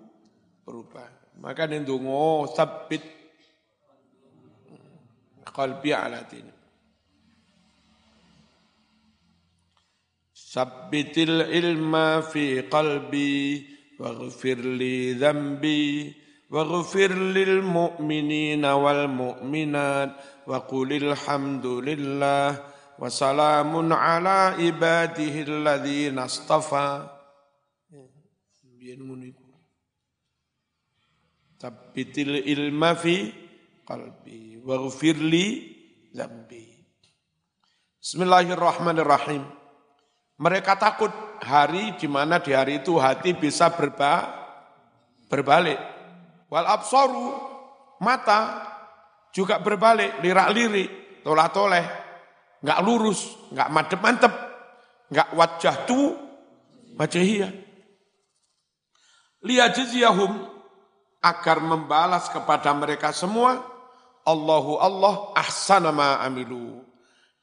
[0.67, 1.39] berubah.
[1.41, 3.01] Maka nendungo sabit
[5.61, 6.53] qalbi ala dini.
[10.33, 13.61] Sabbitil ilma fi qalbi
[14.01, 16.11] waghfir li dhanbi
[16.49, 20.11] waghfir lil mu'minina wal mu'minat
[20.49, 22.57] wa qulil hamdulillah
[22.99, 27.05] wa salamun ala ibadihi alladhina astafa.
[28.81, 29.45] Biyen ngono iku.
[31.61, 33.29] Tabbitil ilma fi
[33.85, 35.47] qalbi waghfir li
[36.13, 36.69] zambi
[38.01, 39.45] Bismillahirrahmanirrahim.
[40.41, 41.13] Mereka takut
[41.45, 44.25] hari di mana di hari itu hati bisa berba,
[45.29, 45.77] berbalik.
[46.49, 47.37] Wal absoru
[48.01, 48.65] mata
[49.37, 51.85] juga berbalik, lirak-lirik, tolah-toleh,
[52.65, 54.33] nggak lurus, nggak madep-mantep,
[55.13, 56.17] nggak wajah tu,
[56.97, 57.53] wajah iya.
[59.45, 60.41] Liyajziyahum
[61.21, 63.61] agar membalas kepada mereka semua
[64.27, 66.85] Allahu Allah ahsana ma amilu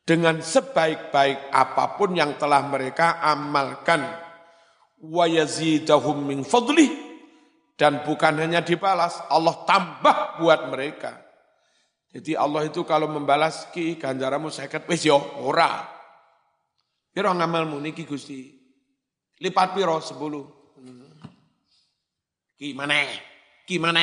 [0.08, 4.08] dengan sebaik-baik apa pun yang telah mereka amalkan
[5.04, 7.08] wa yazidahum min fadlih
[7.78, 11.14] dan bukan hanya dibalas, Allah tambah buat mereka.
[12.10, 15.86] Jadi Allah itu kalau membalas ki ganjaramu seket wis yo ora.
[17.14, 18.50] Piro ngamalmu niki Gusti?
[19.38, 20.18] Lipat piro 10.
[22.58, 23.06] Ki mana?
[23.70, 24.02] Ki mana?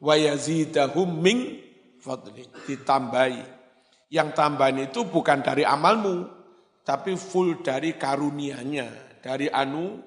[0.00, 1.60] Wa yazidahum min
[2.00, 2.48] fadli.
[2.64, 3.60] Ditambahi.
[4.10, 6.26] Yang tambahan itu bukan dari amalmu,
[6.82, 10.02] tapi full dari karunianya, dari anu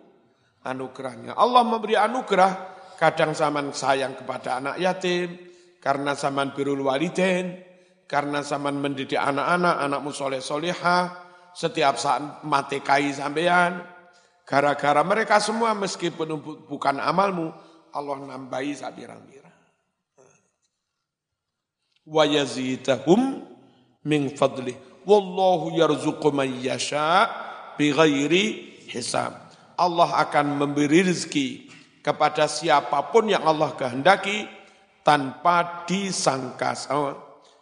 [0.68, 1.40] anugerahnya.
[1.40, 2.52] Allah memberi anugerah,
[3.00, 5.40] kadang zaman sayang kepada anak yatim,
[5.80, 7.64] karena zaman birul waliden,
[8.08, 11.12] karena zaman mendidik anak-anak, anakmu soleh soleha,
[11.56, 13.80] setiap saat mati kai sampean,
[14.44, 17.56] gara-gara mereka semua meskipun bukan amalmu,
[17.96, 19.43] Allah nambahi sabirang-birang.
[22.04, 23.44] Wa yazidahum
[24.04, 24.76] min fadlih.
[25.04, 27.28] Wallahu yarzuqu man yasha
[27.76, 29.36] bighairi hisab.
[29.76, 31.72] Allah akan memberi rezeki
[32.06, 34.48] kepada siapa pun yang Allah kehendaki
[35.02, 36.76] tanpa disangka.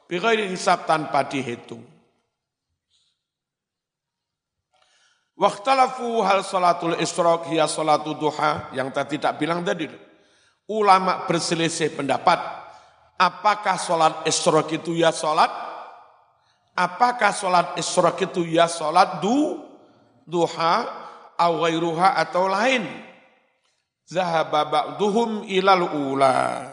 [0.06, 1.82] Bighairi hisab tanpa dihitung.
[5.42, 9.90] Waktalafu hal salatul isrok hiya salatul duha yang tadi tidak bilang tadi.
[10.70, 12.38] Ulama berselisih pendapat.
[13.22, 15.54] Apakah sholat isrok itu ya sholat?
[16.74, 19.62] Apakah sholat isrok itu ya sholat du,
[20.26, 21.02] duha?
[21.42, 22.86] awairuha atau lain.
[24.06, 26.70] Zahaba ba'duhum ilal ula.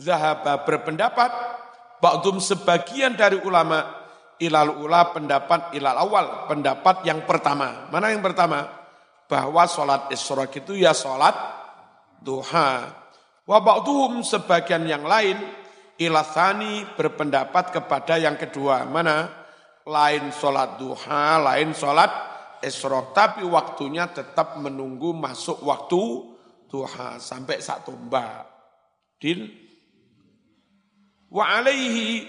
[0.00, 1.30] Zahaba berpendapat,
[2.00, 3.84] ba'dum sebagian dari ulama,
[4.40, 7.90] ilal ula pendapat ilal awal, pendapat yang pertama.
[7.92, 8.64] Mana yang pertama?
[9.26, 11.34] Bahwa sholat isyraq itu ya sholat
[12.22, 12.86] duha.
[13.46, 15.36] Wa ba'duhum sebagian yang lain,
[15.96, 18.84] ilasani berpendapat kepada yang kedua.
[18.84, 19.44] Mana?
[19.86, 22.10] Lain sholat duha, lain sholat
[22.64, 26.02] esrok tapi waktunya tetap menunggu masuk waktu
[26.66, 28.50] duha sampai satu mbak.
[29.22, 29.46] Dil
[31.30, 32.26] wa alaihi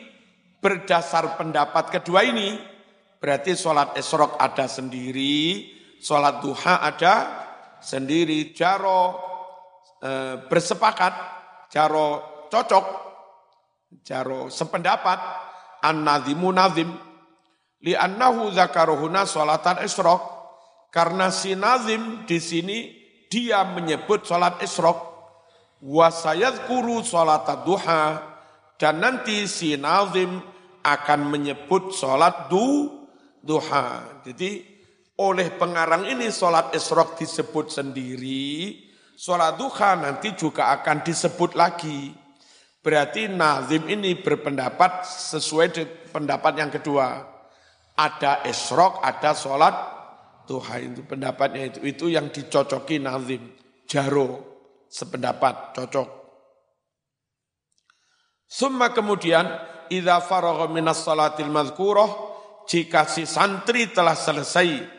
[0.61, 2.57] berdasar pendapat kedua ini
[3.17, 5.65] berarti sholat esrok ada sendiri,
[5.97, 7.15] sholat duha ada
[7.81, 8.53] sendiri.
[8.53, 9.17] Jaro
[10.01, 10.11] e,
[10.45, 11.13] bersepakat,
[11.73, 12.07] jaro
[12.49, 12.85] cocok,
[14.05, 15.17] jaro sependapat,
[15.81, 16.89] an-nadhimu nadhim,
[17.81, 20.37] li'annahu zakaruhuna sholatan isrok
[20.97, 22.77] karena si nazim di sini
[23.27, 24.97] dia menyebut sholat isrok
[25.83, 28.35] wasayat kuru sholat duha.
[28.77, 30.37] Dan nanti si nazim
[30.85, 32.93] akan menyebut sholat du
[33.41, 34.21] duha.
[34.25, 34.63] Jadi
[35.17, 38.85] oleh pengarang ini sholat isrok disebut sendiri.
[39.17, 42.13] Sholat duha nanti juga akan disebut lagi
[42.81, 45.67] berarti nazim ini berpendapat sesuai
[46.11, 47.25] pendapat yang kedua.
[47.97, 49.75] Ada esrok, ada sholat.
[50.47, 53.41] Duha itu pendapatnya itu itu yang dicocoki nazim.
[53.83, 54.43] Jaro
[54.87, 56.09] sependapat cocok.
[58.47, 59.43] Summa kemudian
[59.91, 62.07] idza faragha minas salatil madhkurah
[62.67, 64.97] jika si santri telah selesai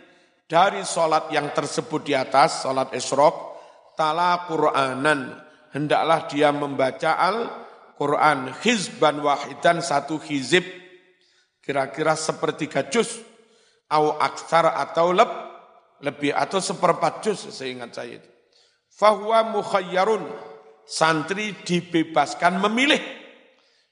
[0.49, 3.61] dari sholat yang tersebut di atas, sholat esrok,
[3.93, 5.37] tala Qur'anan,
[5.77, 7.21] hendaklah dia membaca
[7.99, 10.63] Al-Quran, hizban wahidan satu hizib
[11.59, 13.19] kira-kira sepertiga juz
[13.91, 15.27] au aksar atau leb,
[16.07, 18.31] lebih atau seperempat juz seingat saya itu.
[18.95, 20.31] Fahuwa mukhayyarun
[20.87, 23.03] santri dibebaskan memilih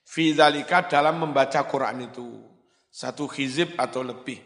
[0.06, 2.46] fidzalika dalam membaca Quran itu
[2.86, 4.38] satu hizib atau lebih.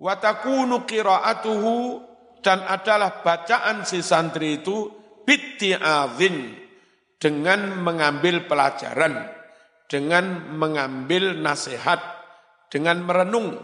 [0.00, 2.00] Watakunu qiraatuhu
[2.40, 4.88] dan adalah bacaan si santri itu
[5.28, 6.67] bitti'adzin
[7.18, 9.38] dengan mengambil pelajaran
[9.88, 11.98] dengan mengambil nasihat,
[12.68, 13.56] dengan merenung.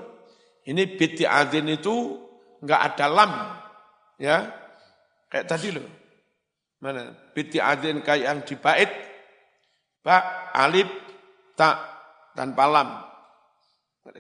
[0.64, 2.16] Ini biti adin itu
[2.64, 3.32] enggak ada lam,
[4.16, 4.48] ya
[5.28, 5.84] kayak tadi loh.
[6.80, 7.12] Mana?
[7.36, 8.90] Biti adin kayak yang dibait.
[10.05, 10.88] Ba, alif,
[11.57, 11.80] tak,
[12.36, 12.88] tanpa lam.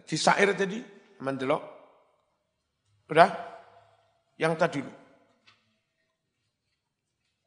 [0.04, 0.80] Di sair tadi,
[1.20, 1.60] mendelok.
[3.12, 3.28] Udah?
[4.40, 4.96] Yang tadi dulu.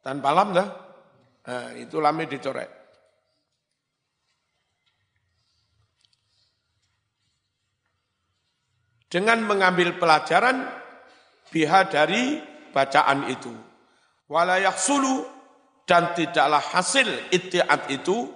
[0.06, 0.68] Tanpa lam dah.
[1.48, 2.68] Nah, itu lamnya dicoret.
[9.08, 10.68] Dengan mengambil pelajaran
[11.48, 12.36] biha dari
[12.68, 13.48] bacaan itu.
[14.28, 15.24] Walayak sulu
[15.88, 18.28] dan tidaklah hasil itiat itu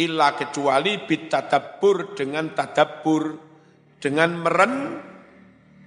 [0.00, 3.36] illa kecuali bitadabbur dengan tadabbur
[4.00, 4.74] dengan meren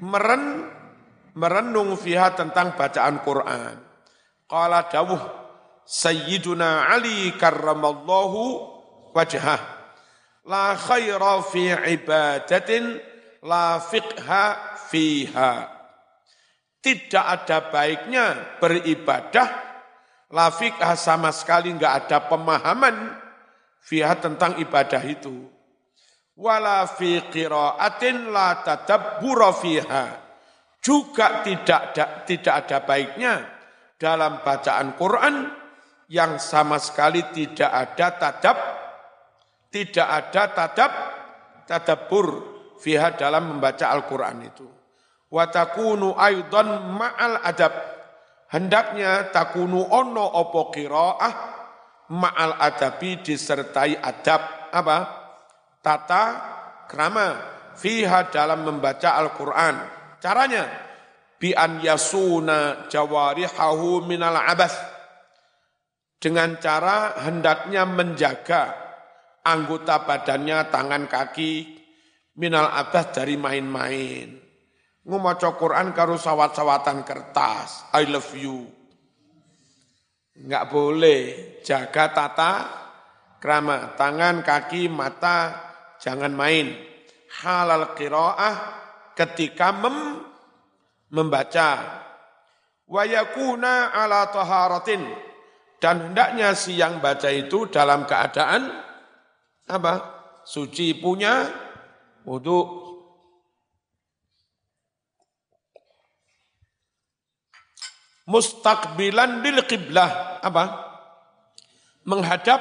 [0.06, 0.44] meren
[1.34, 3.76] merenung fiha tentang bacaan Quran.
[4.46, 5.47] Qala dawuh
[5.88, 8.60] Sayyiduna Ali karramallahu
[9.16, 9.78] wajhah
[10.44, 13.00] la khaira fi ibadatin
[13.48, 15.54] la fiqha fiha.
[16.84, 19.48] Tidak ada baiknya beribadah,
[20.32, 23.16] la fiqha sama sekali enggak ada pemahaman
[23.80, 25.48] fiha tentang ibadah itu.
[26.36, 30.06] Wala fi qiraatin la tadabbura fiha.
[30.84, 33.34] Juga tidak ada, tidak ada baiknya
[34.00, 35.36] dalam bacaan Quran
[36.08, 38.58] yang sama sekali tidak ada tadab,
[39.68, 40.92] tidak ada tadab,
[41.68, 42.28] tadabbur
[42.80, 44.68] fiha dalam membaca Al-Quran itu.
[45.28, 47.74] Wa takunu ma'al adab.
[48.48, 51.34] Hendaknya takunu ono opo kiro'ah
[52.16, 54.72] ma'al adabi disertai adab.
[54.72, 54.98] Apa?
[55.84, 56.24] Tata
[56.88, 57.28] krama
[57.76, 59.76] fiha dalam membaca Al-Quran.
[60.24, 60.64] Caranya,
[61.36, 64.97] bi an yasuna jawarihahu minal abas.
[66.18, 68.74] Dengan cara hendaknya menjaga
[69.46, 71.78] anggota badannya, tangan, kaki,
[72.42, 74.36] minal atas dari main-main.
[75.08, 77.88] Ngumaca Quran karo sawat-sawatan kertas.
[77.96, 78.68] I love you.
[80.36, 81.22] Enggak boleh.
[81.64, 82.54] Jaga tata
[83.40, 83.96] krama.
[83.96, 85.56] Tangan, kaki, mata,
[86.04, 86.76] jangan main.
[87.40, 88.56] Halal qiraah
[89.16, 90.28] ketika mem,
[91.08, 92.04] membaca.
[92.88, 95.27] Wayakuna ala taharatin.
[95.78, 98.70] Dan hendaknya si yang baca itu dalam keadaan
[99.70, 99.94] apa?
[100.48, 101.48] Suci punya
[102.28, 102.88] Wudu
[108.28, 110.64] mustaqbilan lil qiblah apa?
[112.04, 112.60] Menghadap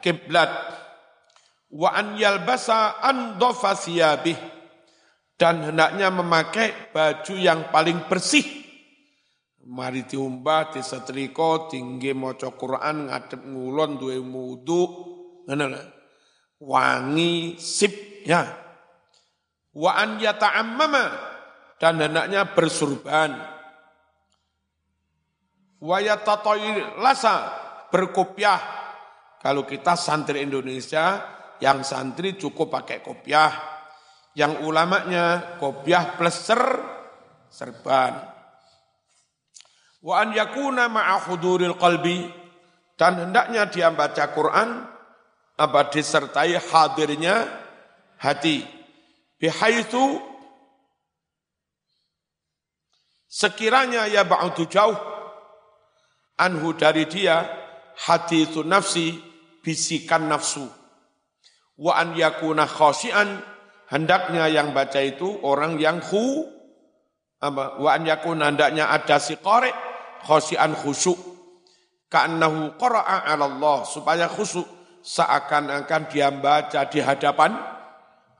[0.00, 0.48] kiblat.
[1.74, 3.36] Wa an yalbasa an
[5.34, 8.63] dan hendaknya memakai baju yang paling bersih.
[9.64, 14.82] Mari diumbah, disetrika, tinggi maca Quran, ngadep ngulon duwe wudu,
[15.48, 15.64] ngono
[16.64, 18.44] Wangi sip ya.
[19.72, 21.04] Wa an yata'ammama.
[21.80, 23.36] Dan hendaknya bersurban.
[25.80, 25.98] Wa
[27.00, 27.34] lasa
[27.92, 28.60] berkopiah.
[29.44, 31.20] Kalau kita santri Indonesia
[31.60, 33.52] yang santri cukup pakai kopiah.
[34.32, 36.62] Yang ulamanya kopiah plus ser,
[37.52, 38.33] serban
[40.04, 42.28] wa an yakuna ma'a huduril qalbi.
[42.94, 44.86] Dan hendaknya dia baca Quran
[45.58, 47.48] apa disertai hadirnya
[48.22, 48.62] hati.
[49.40, 50.22] Bihaitsu
[53.26, 54.94] sekiranya ya ba'du jauh
[56.38, 57.50] anhu dari dia
[58.06, 59.18] hadithu nafsi
[59.66, 60.70] bisikan nafsu.
[61.74, 63.42] Wa an yakuna khasian
[63.90, 66.46] hendaknya yang baca itu orang yang khu
[67.42, 69.74] apa wa an yakuna hendaknya ada si qari
[70.24, 71.16] khasian khusyuk.
[72.08, 74.66] Ka'annahu qara'a 'ala Allah supaya khusyuk
[75.04, 77.52] seakan-akan dia baca di hadapan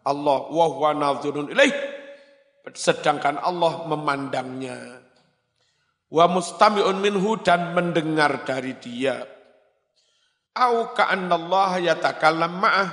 [0.05, 0.39] Allah.
[0.49, 1.75] Wa huwa nadhirun ilaih.
[2.73, 5.05] Sedangkan Allah memandangnya.
[6.09, 9.21] Wa mustami'un minhu dan mendengar dari dia.
[10.55, 12.91] Au ka'annallaha yatakallam ma'ah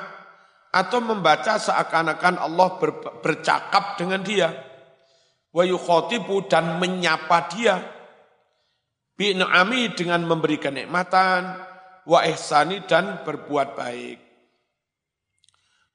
[0.72, 4.50] atau membaca seakan-akan Allah ber, bercakap dengan dia.
[5.54, 8.01] Wa yukhatibu dan menyapa dia
[9.22, 11.62] bi'na'ami dengan memberi kenikmatan
[12.10, 14.32] wa ihsani dan berbuat baik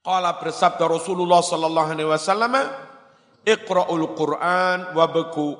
[0.07, 2.55] Qala bersabda Rasulullah sallallahu alaihi wasallam,
[3.43, 5.59] "Iqra'ul Qur'an wabku."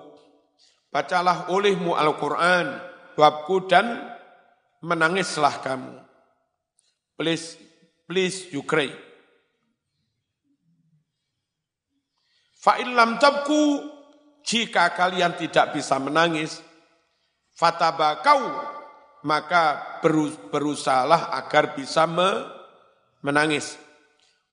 [0.88, 2.80] Bacalah olehmu Al-Qur'an,
[3.20, 4.08] wabku dan
[4.80, 6.00] menangislah kamu.
[7.20, 7.60] Please,
[8.08, 8.88] please you cry.
[12.64, 13.84] Fa'ilam tabku,
[14.48, 16.64] jika kalian tidak bisa menangis,
[17.58, 18.42] fatabakau,
[19.26, 19.98] maka
[20.54, 22.06] berusahalah agar bisa
[23.26, 23.82] menangis.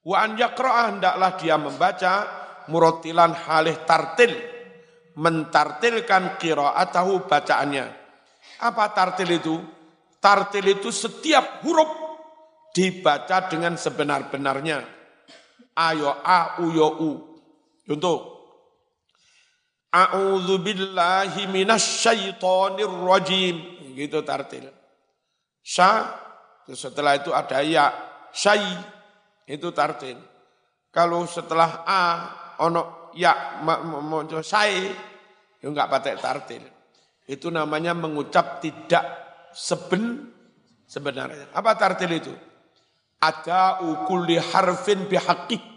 [0.01, 2.13] Wa an hendaklah dia membaca
[2.73, 4.33] murotilan halih tartil.
[5.15, 7.87] Mentartilkan qira'atahu bacaannya.
[8.67, 9.63] Apa tartil itu?
[10.19, 11.87] Tartil itu setiap huruf
[12.75, 14.83] dibaca dengan sebenar-benarnya.
[15.79, 17.11] Ayo a u yo u.
[17.87, 18.34] Contoh.
[19.95, 23.57] A'udzu billahi minasyaitonir rajim.
[23.95, 24.67] Gitu tartil.
[25.63, 26.11] Sya,
[26.67, 27.95] setelah itu ada ya,
[28.35, 28.75] syai,
[29.47, 30.19] itu tartil.
[30.91, 32.03] Kalau setelah a,
[32.59, 34.91] ono ya, mau syai,
[35.63, 36.65] itu enggak pakai tartil.
[37.25, 39.05] Itu namanya mengucap tidak
[39.55, 40.35] seben
[40.85, 41.55] sebenarnya.
[41.55, 42.35] Apa tartil itu?
[43.23, 45.74] Ada ukulli harfin bihaqi.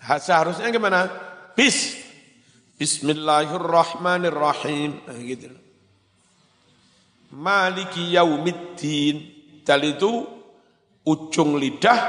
[0.01, 1.13] Seharusnya gimana?
[1.53, 1.92] Bis.
[2.73, 5.05] Bismillahirrahmanirrahim.
[5.05, 5.53] Nah, gitu.
[7.37, 9.29] Maliki yaumiddin.
[9.61, 10.25] Dal itu
[11.05, 12.01] ujung lidah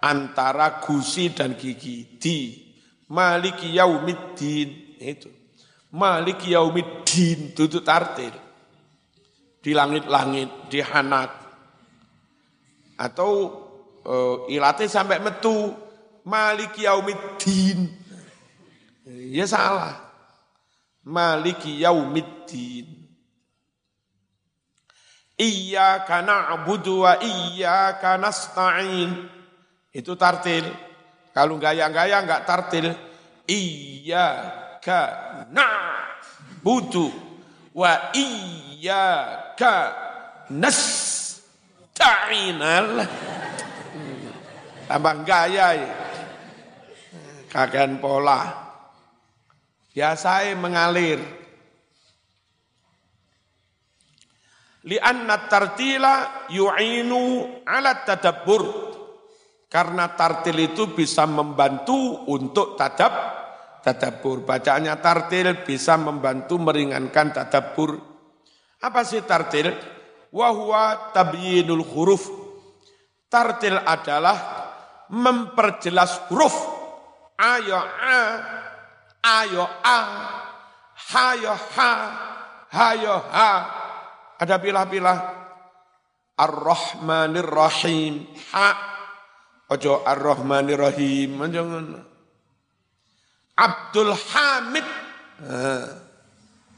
[0.00, 2.08] antara gusi dan gigi.
[2.16, 2.56] Di.
[3.12, 4.96] Maliki yaumiddin.
[4.96, 5.28] Itu.
[5.92, 7.52] Maliki yaumiddin.
[7.52, 8.32] Itu tartil.
[9.60, 10.72] Di langit-langit.
[10.72, 11.52] Di hanak
[12.96, 13.32] atau
[14.08, 15.68] uh, ilate sampai metu.
[16.24, 18.01] Maliki yaumiddin
[19.06, 19.98] ya salah
[21.02, 23.02] maliki yaumiddin
[25.42, 29.10] Iyyaka na'budu wa iyyaka nasta'in
[29.90, 30.62] itu tartil.
[31.34, 32.94] Kalau gaya-gaya enggak tartil.
[33.48, 34.28] Iya
[34.78, 35.00] ka
[35.50, 35.66] na
[36.62, 37.10] butuh
[37.74, 39.04] wa iya
[39.58, 39.76] ka
[40.54, 40.78] nas
[41.90, 43.02] ta'inal.
[44.86, 45.90] Tambah gaya ya.
[47.98, 48.71] Pola.
[49.92, 51.20] Biasa mengalir.
[54.82, 58.92] Lianna tartila yu'inu ala tadabbur
[59.72, 63.12] karena tartil itu bisa membantu untuk tadab,
[63.80, 64.44] tadabur.
[64.44, 67.96] Bacaannya tartil bisa membantu meringankan tadabur.
[68.84, 69.72] Apa sih tartil?
[70.28, 72.28] Wahwa tabyinul huruf.
[73.32, 74.36] Tartil adalah
[75.08, 76.52] memperjelas huruf.
[77.40, 78.18] Ayo a,
[79.22, 79.98] ayo a,
[81.14, 81.92] hayo ha,
[82.74, 83.52] hayo ha.
[84.42, 85.18] Ada pilah-pilah.
[86.34, 88.26] Ar-Rahmanir Rahim.
[88.50, 88.74] Ha,
[89.70, 91.38] Ojo Ar-Rahmanir Rahim.
[91.46, 92.02] Jangan.
[93.54, 94.86] Abdul Hamid.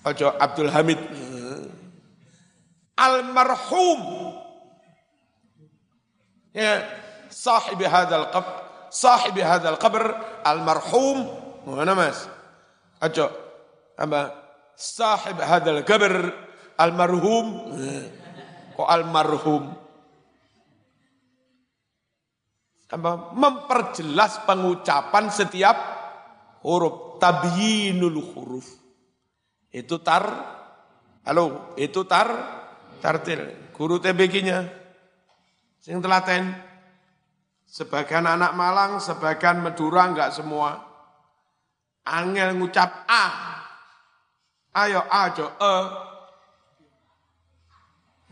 [0.05, 1.01] Ojo Abdul Hamid.
[2.95, 4.01] Almarhum.
[6.55, 6.86] Ya,
[7.32, 8.53] sahibi hadzal qabr,
[8.92, 10.14] sahibi hadzal qabr
[10.47, 11.26] almarhum.
[11.64, 12.30] Mana Mas?
[13.05, 13.26] Ojo
[14.00, 14.20] apa?
[14.74, 16.32] Sahib hadzal qabr
[16.80, 17.76] almarhum.
[18.74, 19.64] Kok almarhum?
[23.34, 25.76] memperjelas pengucapan setiap
[26.62, 27.18] huruf.
[27.18, 28.66] Tabyinul huruf.
[29.70, 30.24] Itu tar
[31.26, 32.28] halo itu tar
[33.02, 33.70] tartil.
[33.74, 34.62] Guru TBG-nya
[35.82, 36.55] sing telaten.
[37.66, 40.93] Sebagian anak Malang sebagian Madura enggak semua
[42.05, 43.24] angel ngucap a
[44.76, 45.74] ayo a jo e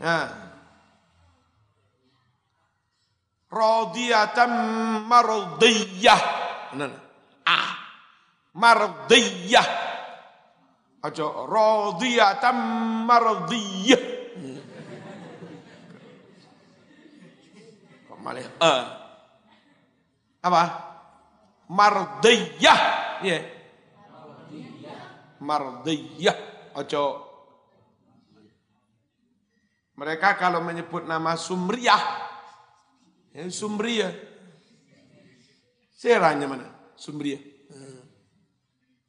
[0.01, 0.43] ya
[3.53, 4.51] radiyatan
[5.05, 6.21] mardiyah.
[7.45, 7.69] Ah.
[8.57, 9.67] Mardiyah.
[11.03, 12.57] Aja radiyatan
[13.05, 14.03] mardiyah.
[18.09, 18.49] Kok malah eh.
[20.43, 20.63] Apa?
[21.69, 22.79] Mardiyah.
[23.21, 23.37] Ya.
[23.39, 23.52] Yeah.
[25.43, 26.71] Mardiyah.
[26.73, 27.03] Aja
[29.93, 32.33] mereka kalau menyebut nama Sumriyah
[33.33, 34.13] Ya, Sumria.
[35.97, 36.69] Serahnya mana?
[36.93, 37.41] Sumria.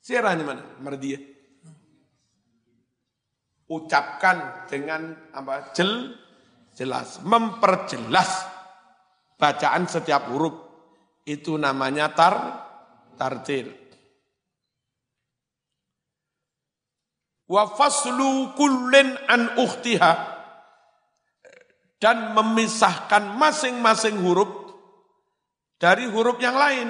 [0.01, 0.65] Serahnya mana?
[0.81, 1.21] Mardia.
[3.69, 5.77] Ucapkan dengan apa?
[5.77, 6.17] Jel,
[6.73, 7.21] jelas.
[7.21, 8.49] Memperjelas
[9.37, 10.57] bacaan setiap huruf.
[11.29, 12.37] Itu namanya tar,
[13.21, 13.84] tartil.
[17.45, 20.13] Wa faslu kullin an ukhtiha
[22.01, 24.49] dan memisahkan masing-masing huruf
[25.81, 26.89] dari huruf yang lain.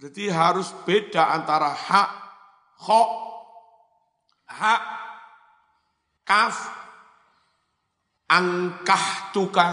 [0.00, 2.04] Jadi harus beda antara ha,
[2.88, 3.02] ho,
[4.48, 4.74] ha,
[6.24, 6.56] kaf,
[8.32, 9.68] angkah tuka,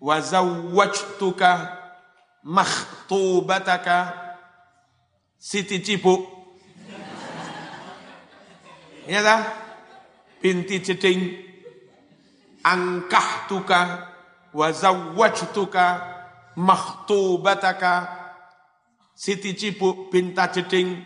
[0.00, 1.68] wazawwaj tuka,
[2.48, 4.16] makhtubataka
[5.36, 6.39] Siti Cibuk.
[9.08, 9.40] Ya dah?
[10.40, 11.48] Binti Jeding.
[12.60, 13.80] Angkah tuka
[14.52, 15.86] wa zawwajtuka
[16.60, 18.20] makhtubataka
[19.16, 21.00] Siti Cibuk binta Jeding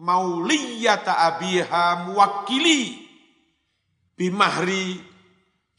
[0.00, 3.04] mauliyata abiha muwakili
[4.16, 5.04] bimahri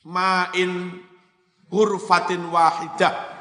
[0.05, 1.01] ma'in
[1.73, 3.33] hurfatin wahidah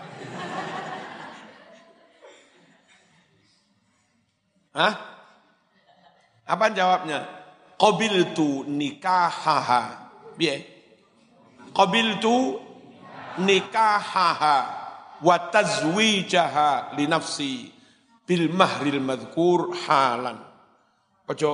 [4.71, 4.95] Hah?
[6.47, 7.27] Apa jawabnya?
[7.81, 10.13] Qabil tu nikahaha.
[10.37, 10.61] Biar.
[11.73, 12.61] Qabil tu
[13.41, 14.59] nikahaha
[15.25, 17.73] wa tazwijaha li nafsi
[18.29, 20.37] bil mahril madhkur halan.
[21.25, 21.53] Ojo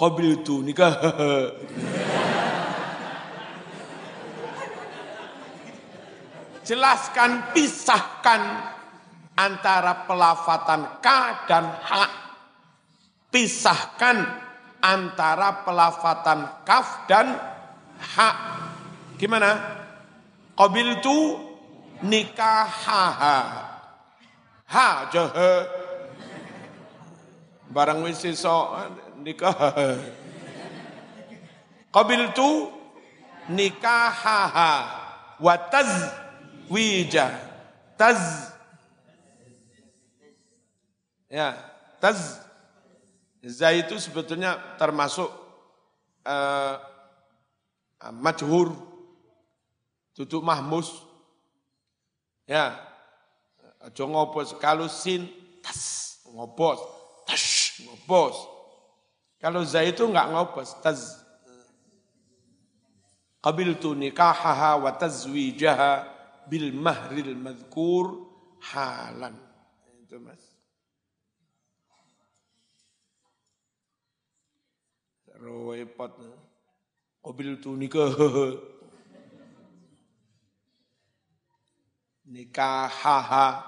[0.00, 0.96] qabil tu nikah.
[6.64, 8.42] Jelaskan, pisahkan
[9.34, 12.04] antara pelafatan ka dan ha
[13.32, 14.49] pisahkan
[14.82, 17.36] antara pelafatan kaf dan
[18.16, 18.30] ha.
[19.20, 19.56] Gimana?
[20.56, 21.36] Qabil tu
[22.04, 23.38] nikahaha.
[24.68, 25.52] Ha jahe.
[27.70, 28.74] Barang wis iso
[29.20, 29.54] nikah.
[31.94, 32.72] Qabil tu
[33.52, 34.72] nikahaha
[35.38, 37.28] wa tazwija.
[38.00, 38.50] Taz
[41.30, 41.54] Ya,
[42.02, 42.42] taz
[43.40, 45.32] Za itu sebetulnya termasuk
[46.28, 46.76] uh,
[48.12, 48.76] majhur,
[50.12, 50.92] tutup mahmus.
[52.44, 52.76] Ya,
[53.80, 54.52] aja ngopos.
[54.60, 55.24] Kalau sin,
[55.64, 56.80] tas, ngopos.
[57.24, 58.36] Tas, ngopos.
[59.40, 61.16] Kalau za itu enggak ngopos, taz.
[63.40, 66.04] Qabiltu nikahaha wa tazwijaha
[66.44, 68.28] bil mahril madhkur
[68.60, 69.32] halan.
[70.04, 70.49] Itu mas.
[75.40, 76.12] Repot.
[77.20, 78.12] Qabil tu nikah.
[82.30, 83.66] Nikahaha.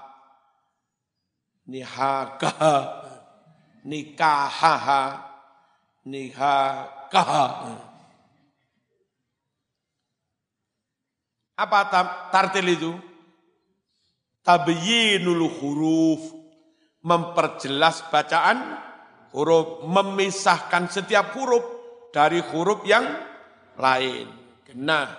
[1.67, 2.75] Nihakaha.
[3.83, 5.03] Nikahaha.
[6.07, 7.45] Nihakaha.
[11.59, 11.79] Apa
[12.31, 12.91] tartil itu?
[14.43, 16.23] Tabyinul huruf.
[17.03, 18.79] Memperjelas bacaan
[19.33, 21.65] huruf memisahkan setiap huruf
[22.13, 23.03] dari huruf yang
[23.81, 24.29] lain.
[24.77, 25.09] Nah,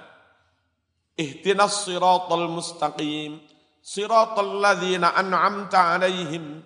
[1.19, 3.43] ihtinas siratal mustaqim,
[3.83, 6.62] siratal ladzina an'amta alaihim.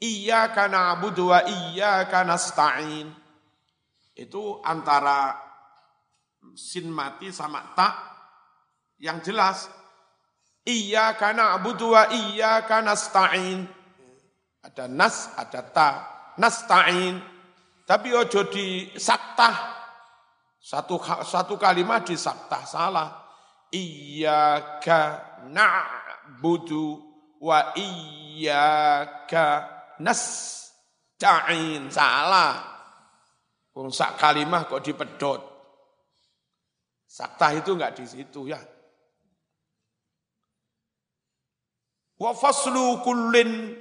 [0.00, 3.12] Iyyaka na'budu wa iyyaka nasta'in.
[4.16, 5.36] Itu antara
[6.56, 7.92] sin mati sama tak
[8.96, 9.68] yang jelas.
[10.64, 13.79] Iyyaka na'budu wa iyyaka nasta'in
[14.60, 15.90] ada nas, ada ta.
[16.36, 17.20] Nasta'in.
[17.84, 19.76] Tapi ojo di saktah.
[20.60, 22.62] Satu, satu kalimat di saktah.
[22.68, 23.08] Salah.
[23.72, 25.00] Iyaka
[25.48, 27.00] na'budu
[27.40, 29.46] wa iyaka
[30.00, 31.88] nasta'in.
[31.88, 32.70] Salah.
[33.70, 35.40] Wong sak kalimat kok dipedot.
[37.08, 38.60] Saktah itu enggak di situ ya.
[42.20, 43.79] Wa faslu kullin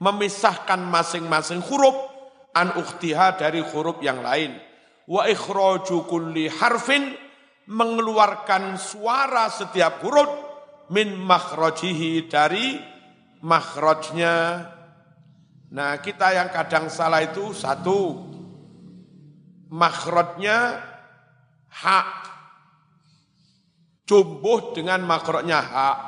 [0.00, 1.96] memisahkan masing-masing huruf
[2.56, 4.56] an ukhtiha dari huruf yang lain.
[5.06, 7.14] Wa ikhraju kulli harfin
[7.68, 10.30] mengeluarkan suara setiap huruf
[10.90, 12.78] min makhrajihi dari
[13.42, 14.66] makhrajnya.
[15.66, 18.22] Nah, kita yang kadang salah itu satu
[19.70, 20.78] makhrajnya
[21.66, 22.10] hak
[24.06, 25.98] jumbuh dengan makhrajnya hak.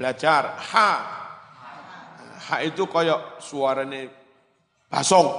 [0.00, 1.19] Belajar hak
[2.50, 4.10] Ha itu kayak suaranya
[4.90, 5.30] basong.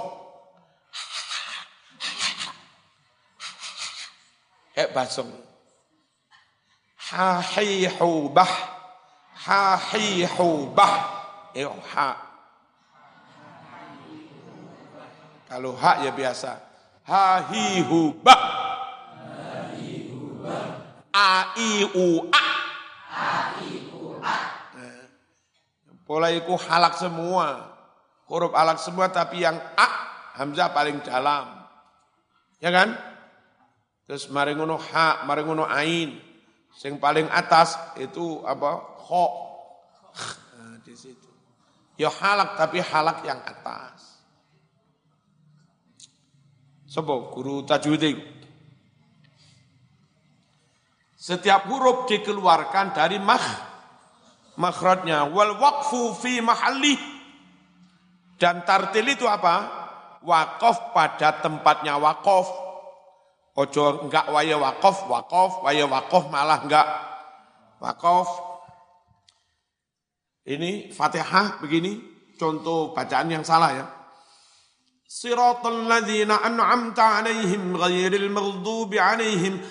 [4.72, 5.32] Kayak basong.
[7.12, 8.53] Ha hi hu bah.
[9.43, 10.95] Ha hi hu bah.
[11.51, 12.09] Itu ha.
[15.51, 16.55] Kalau ha ya biasa.
[17.12, 18.62] Ha hi hu bah.
[19.62, 20.64] A i u a.
[21.12, 23.51] A i u a.
[26.12, 27.72] Pola itu halak semua.
[28.28, 29.88] Huruf halak semua tapi yang A,
[30.36, 31.64] Hamzah paling dalam.
[32.59, 32.99] Ya kan?
[34.03, 35.24] Terus mari ngono ha,
[35.72, 36.20] ain.
[36.84, 38.99] Yang paling atas itu apa?
[38.99, 39.26] Kho.
[40.59, 41.32] Nah, di situ.
[41.95, 44.20] Ya halak tapi halak yang atas.
[46.91, 48.20] Sebab guru tajwid
[51.16, 53.71] Setiap huruf dikeluarkan dari makh
[54.62, 57.12] makhrajnya wal waqfu fi mahalli
[58.41, 59.70] dan tartil itu apa?
[60.26, 62.49] Wakaf pada tempatnya wakaf.
[63.53, 66.88] Ojo enggak waya wakaf, wakaf, waya wakaf malah enggak
[67.78, 68.26] wakaf.
[70.41, 72.01] Ini Fatihah begini,
[72.41, 73.86] contoh bacaan yang salah ya.
[75.05, 79.62] Siratal ladzina an'amta alaihim ghairil maghdubi alaihim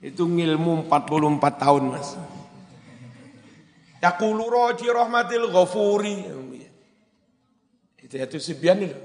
[0.00, 2.16] Itu ngilmu 44 tahun mas.
[4.00, 6.26] Yakulu roji rahmatil ghafuri.
[8.00, 8.98] Itu itu sebian itu.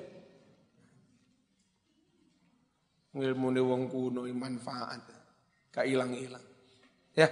[3.14, 5.04] Ngilmu ni wong kuno manfaat.
[5.76, 6.42] Gak hilang-hilang.
[7.14, 7.30] Ya.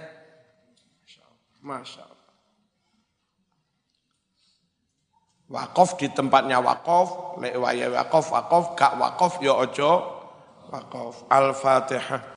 [1.64, 2.34] Masya Allah.
[5.46, 10.15] Wakaf di tempatnya wakaf, lek waya wakaf, wakaf, gak wakaf ya ojo
[10.72, 11.24] wakaf.
[11.30, 12.34] Al-Fatihah.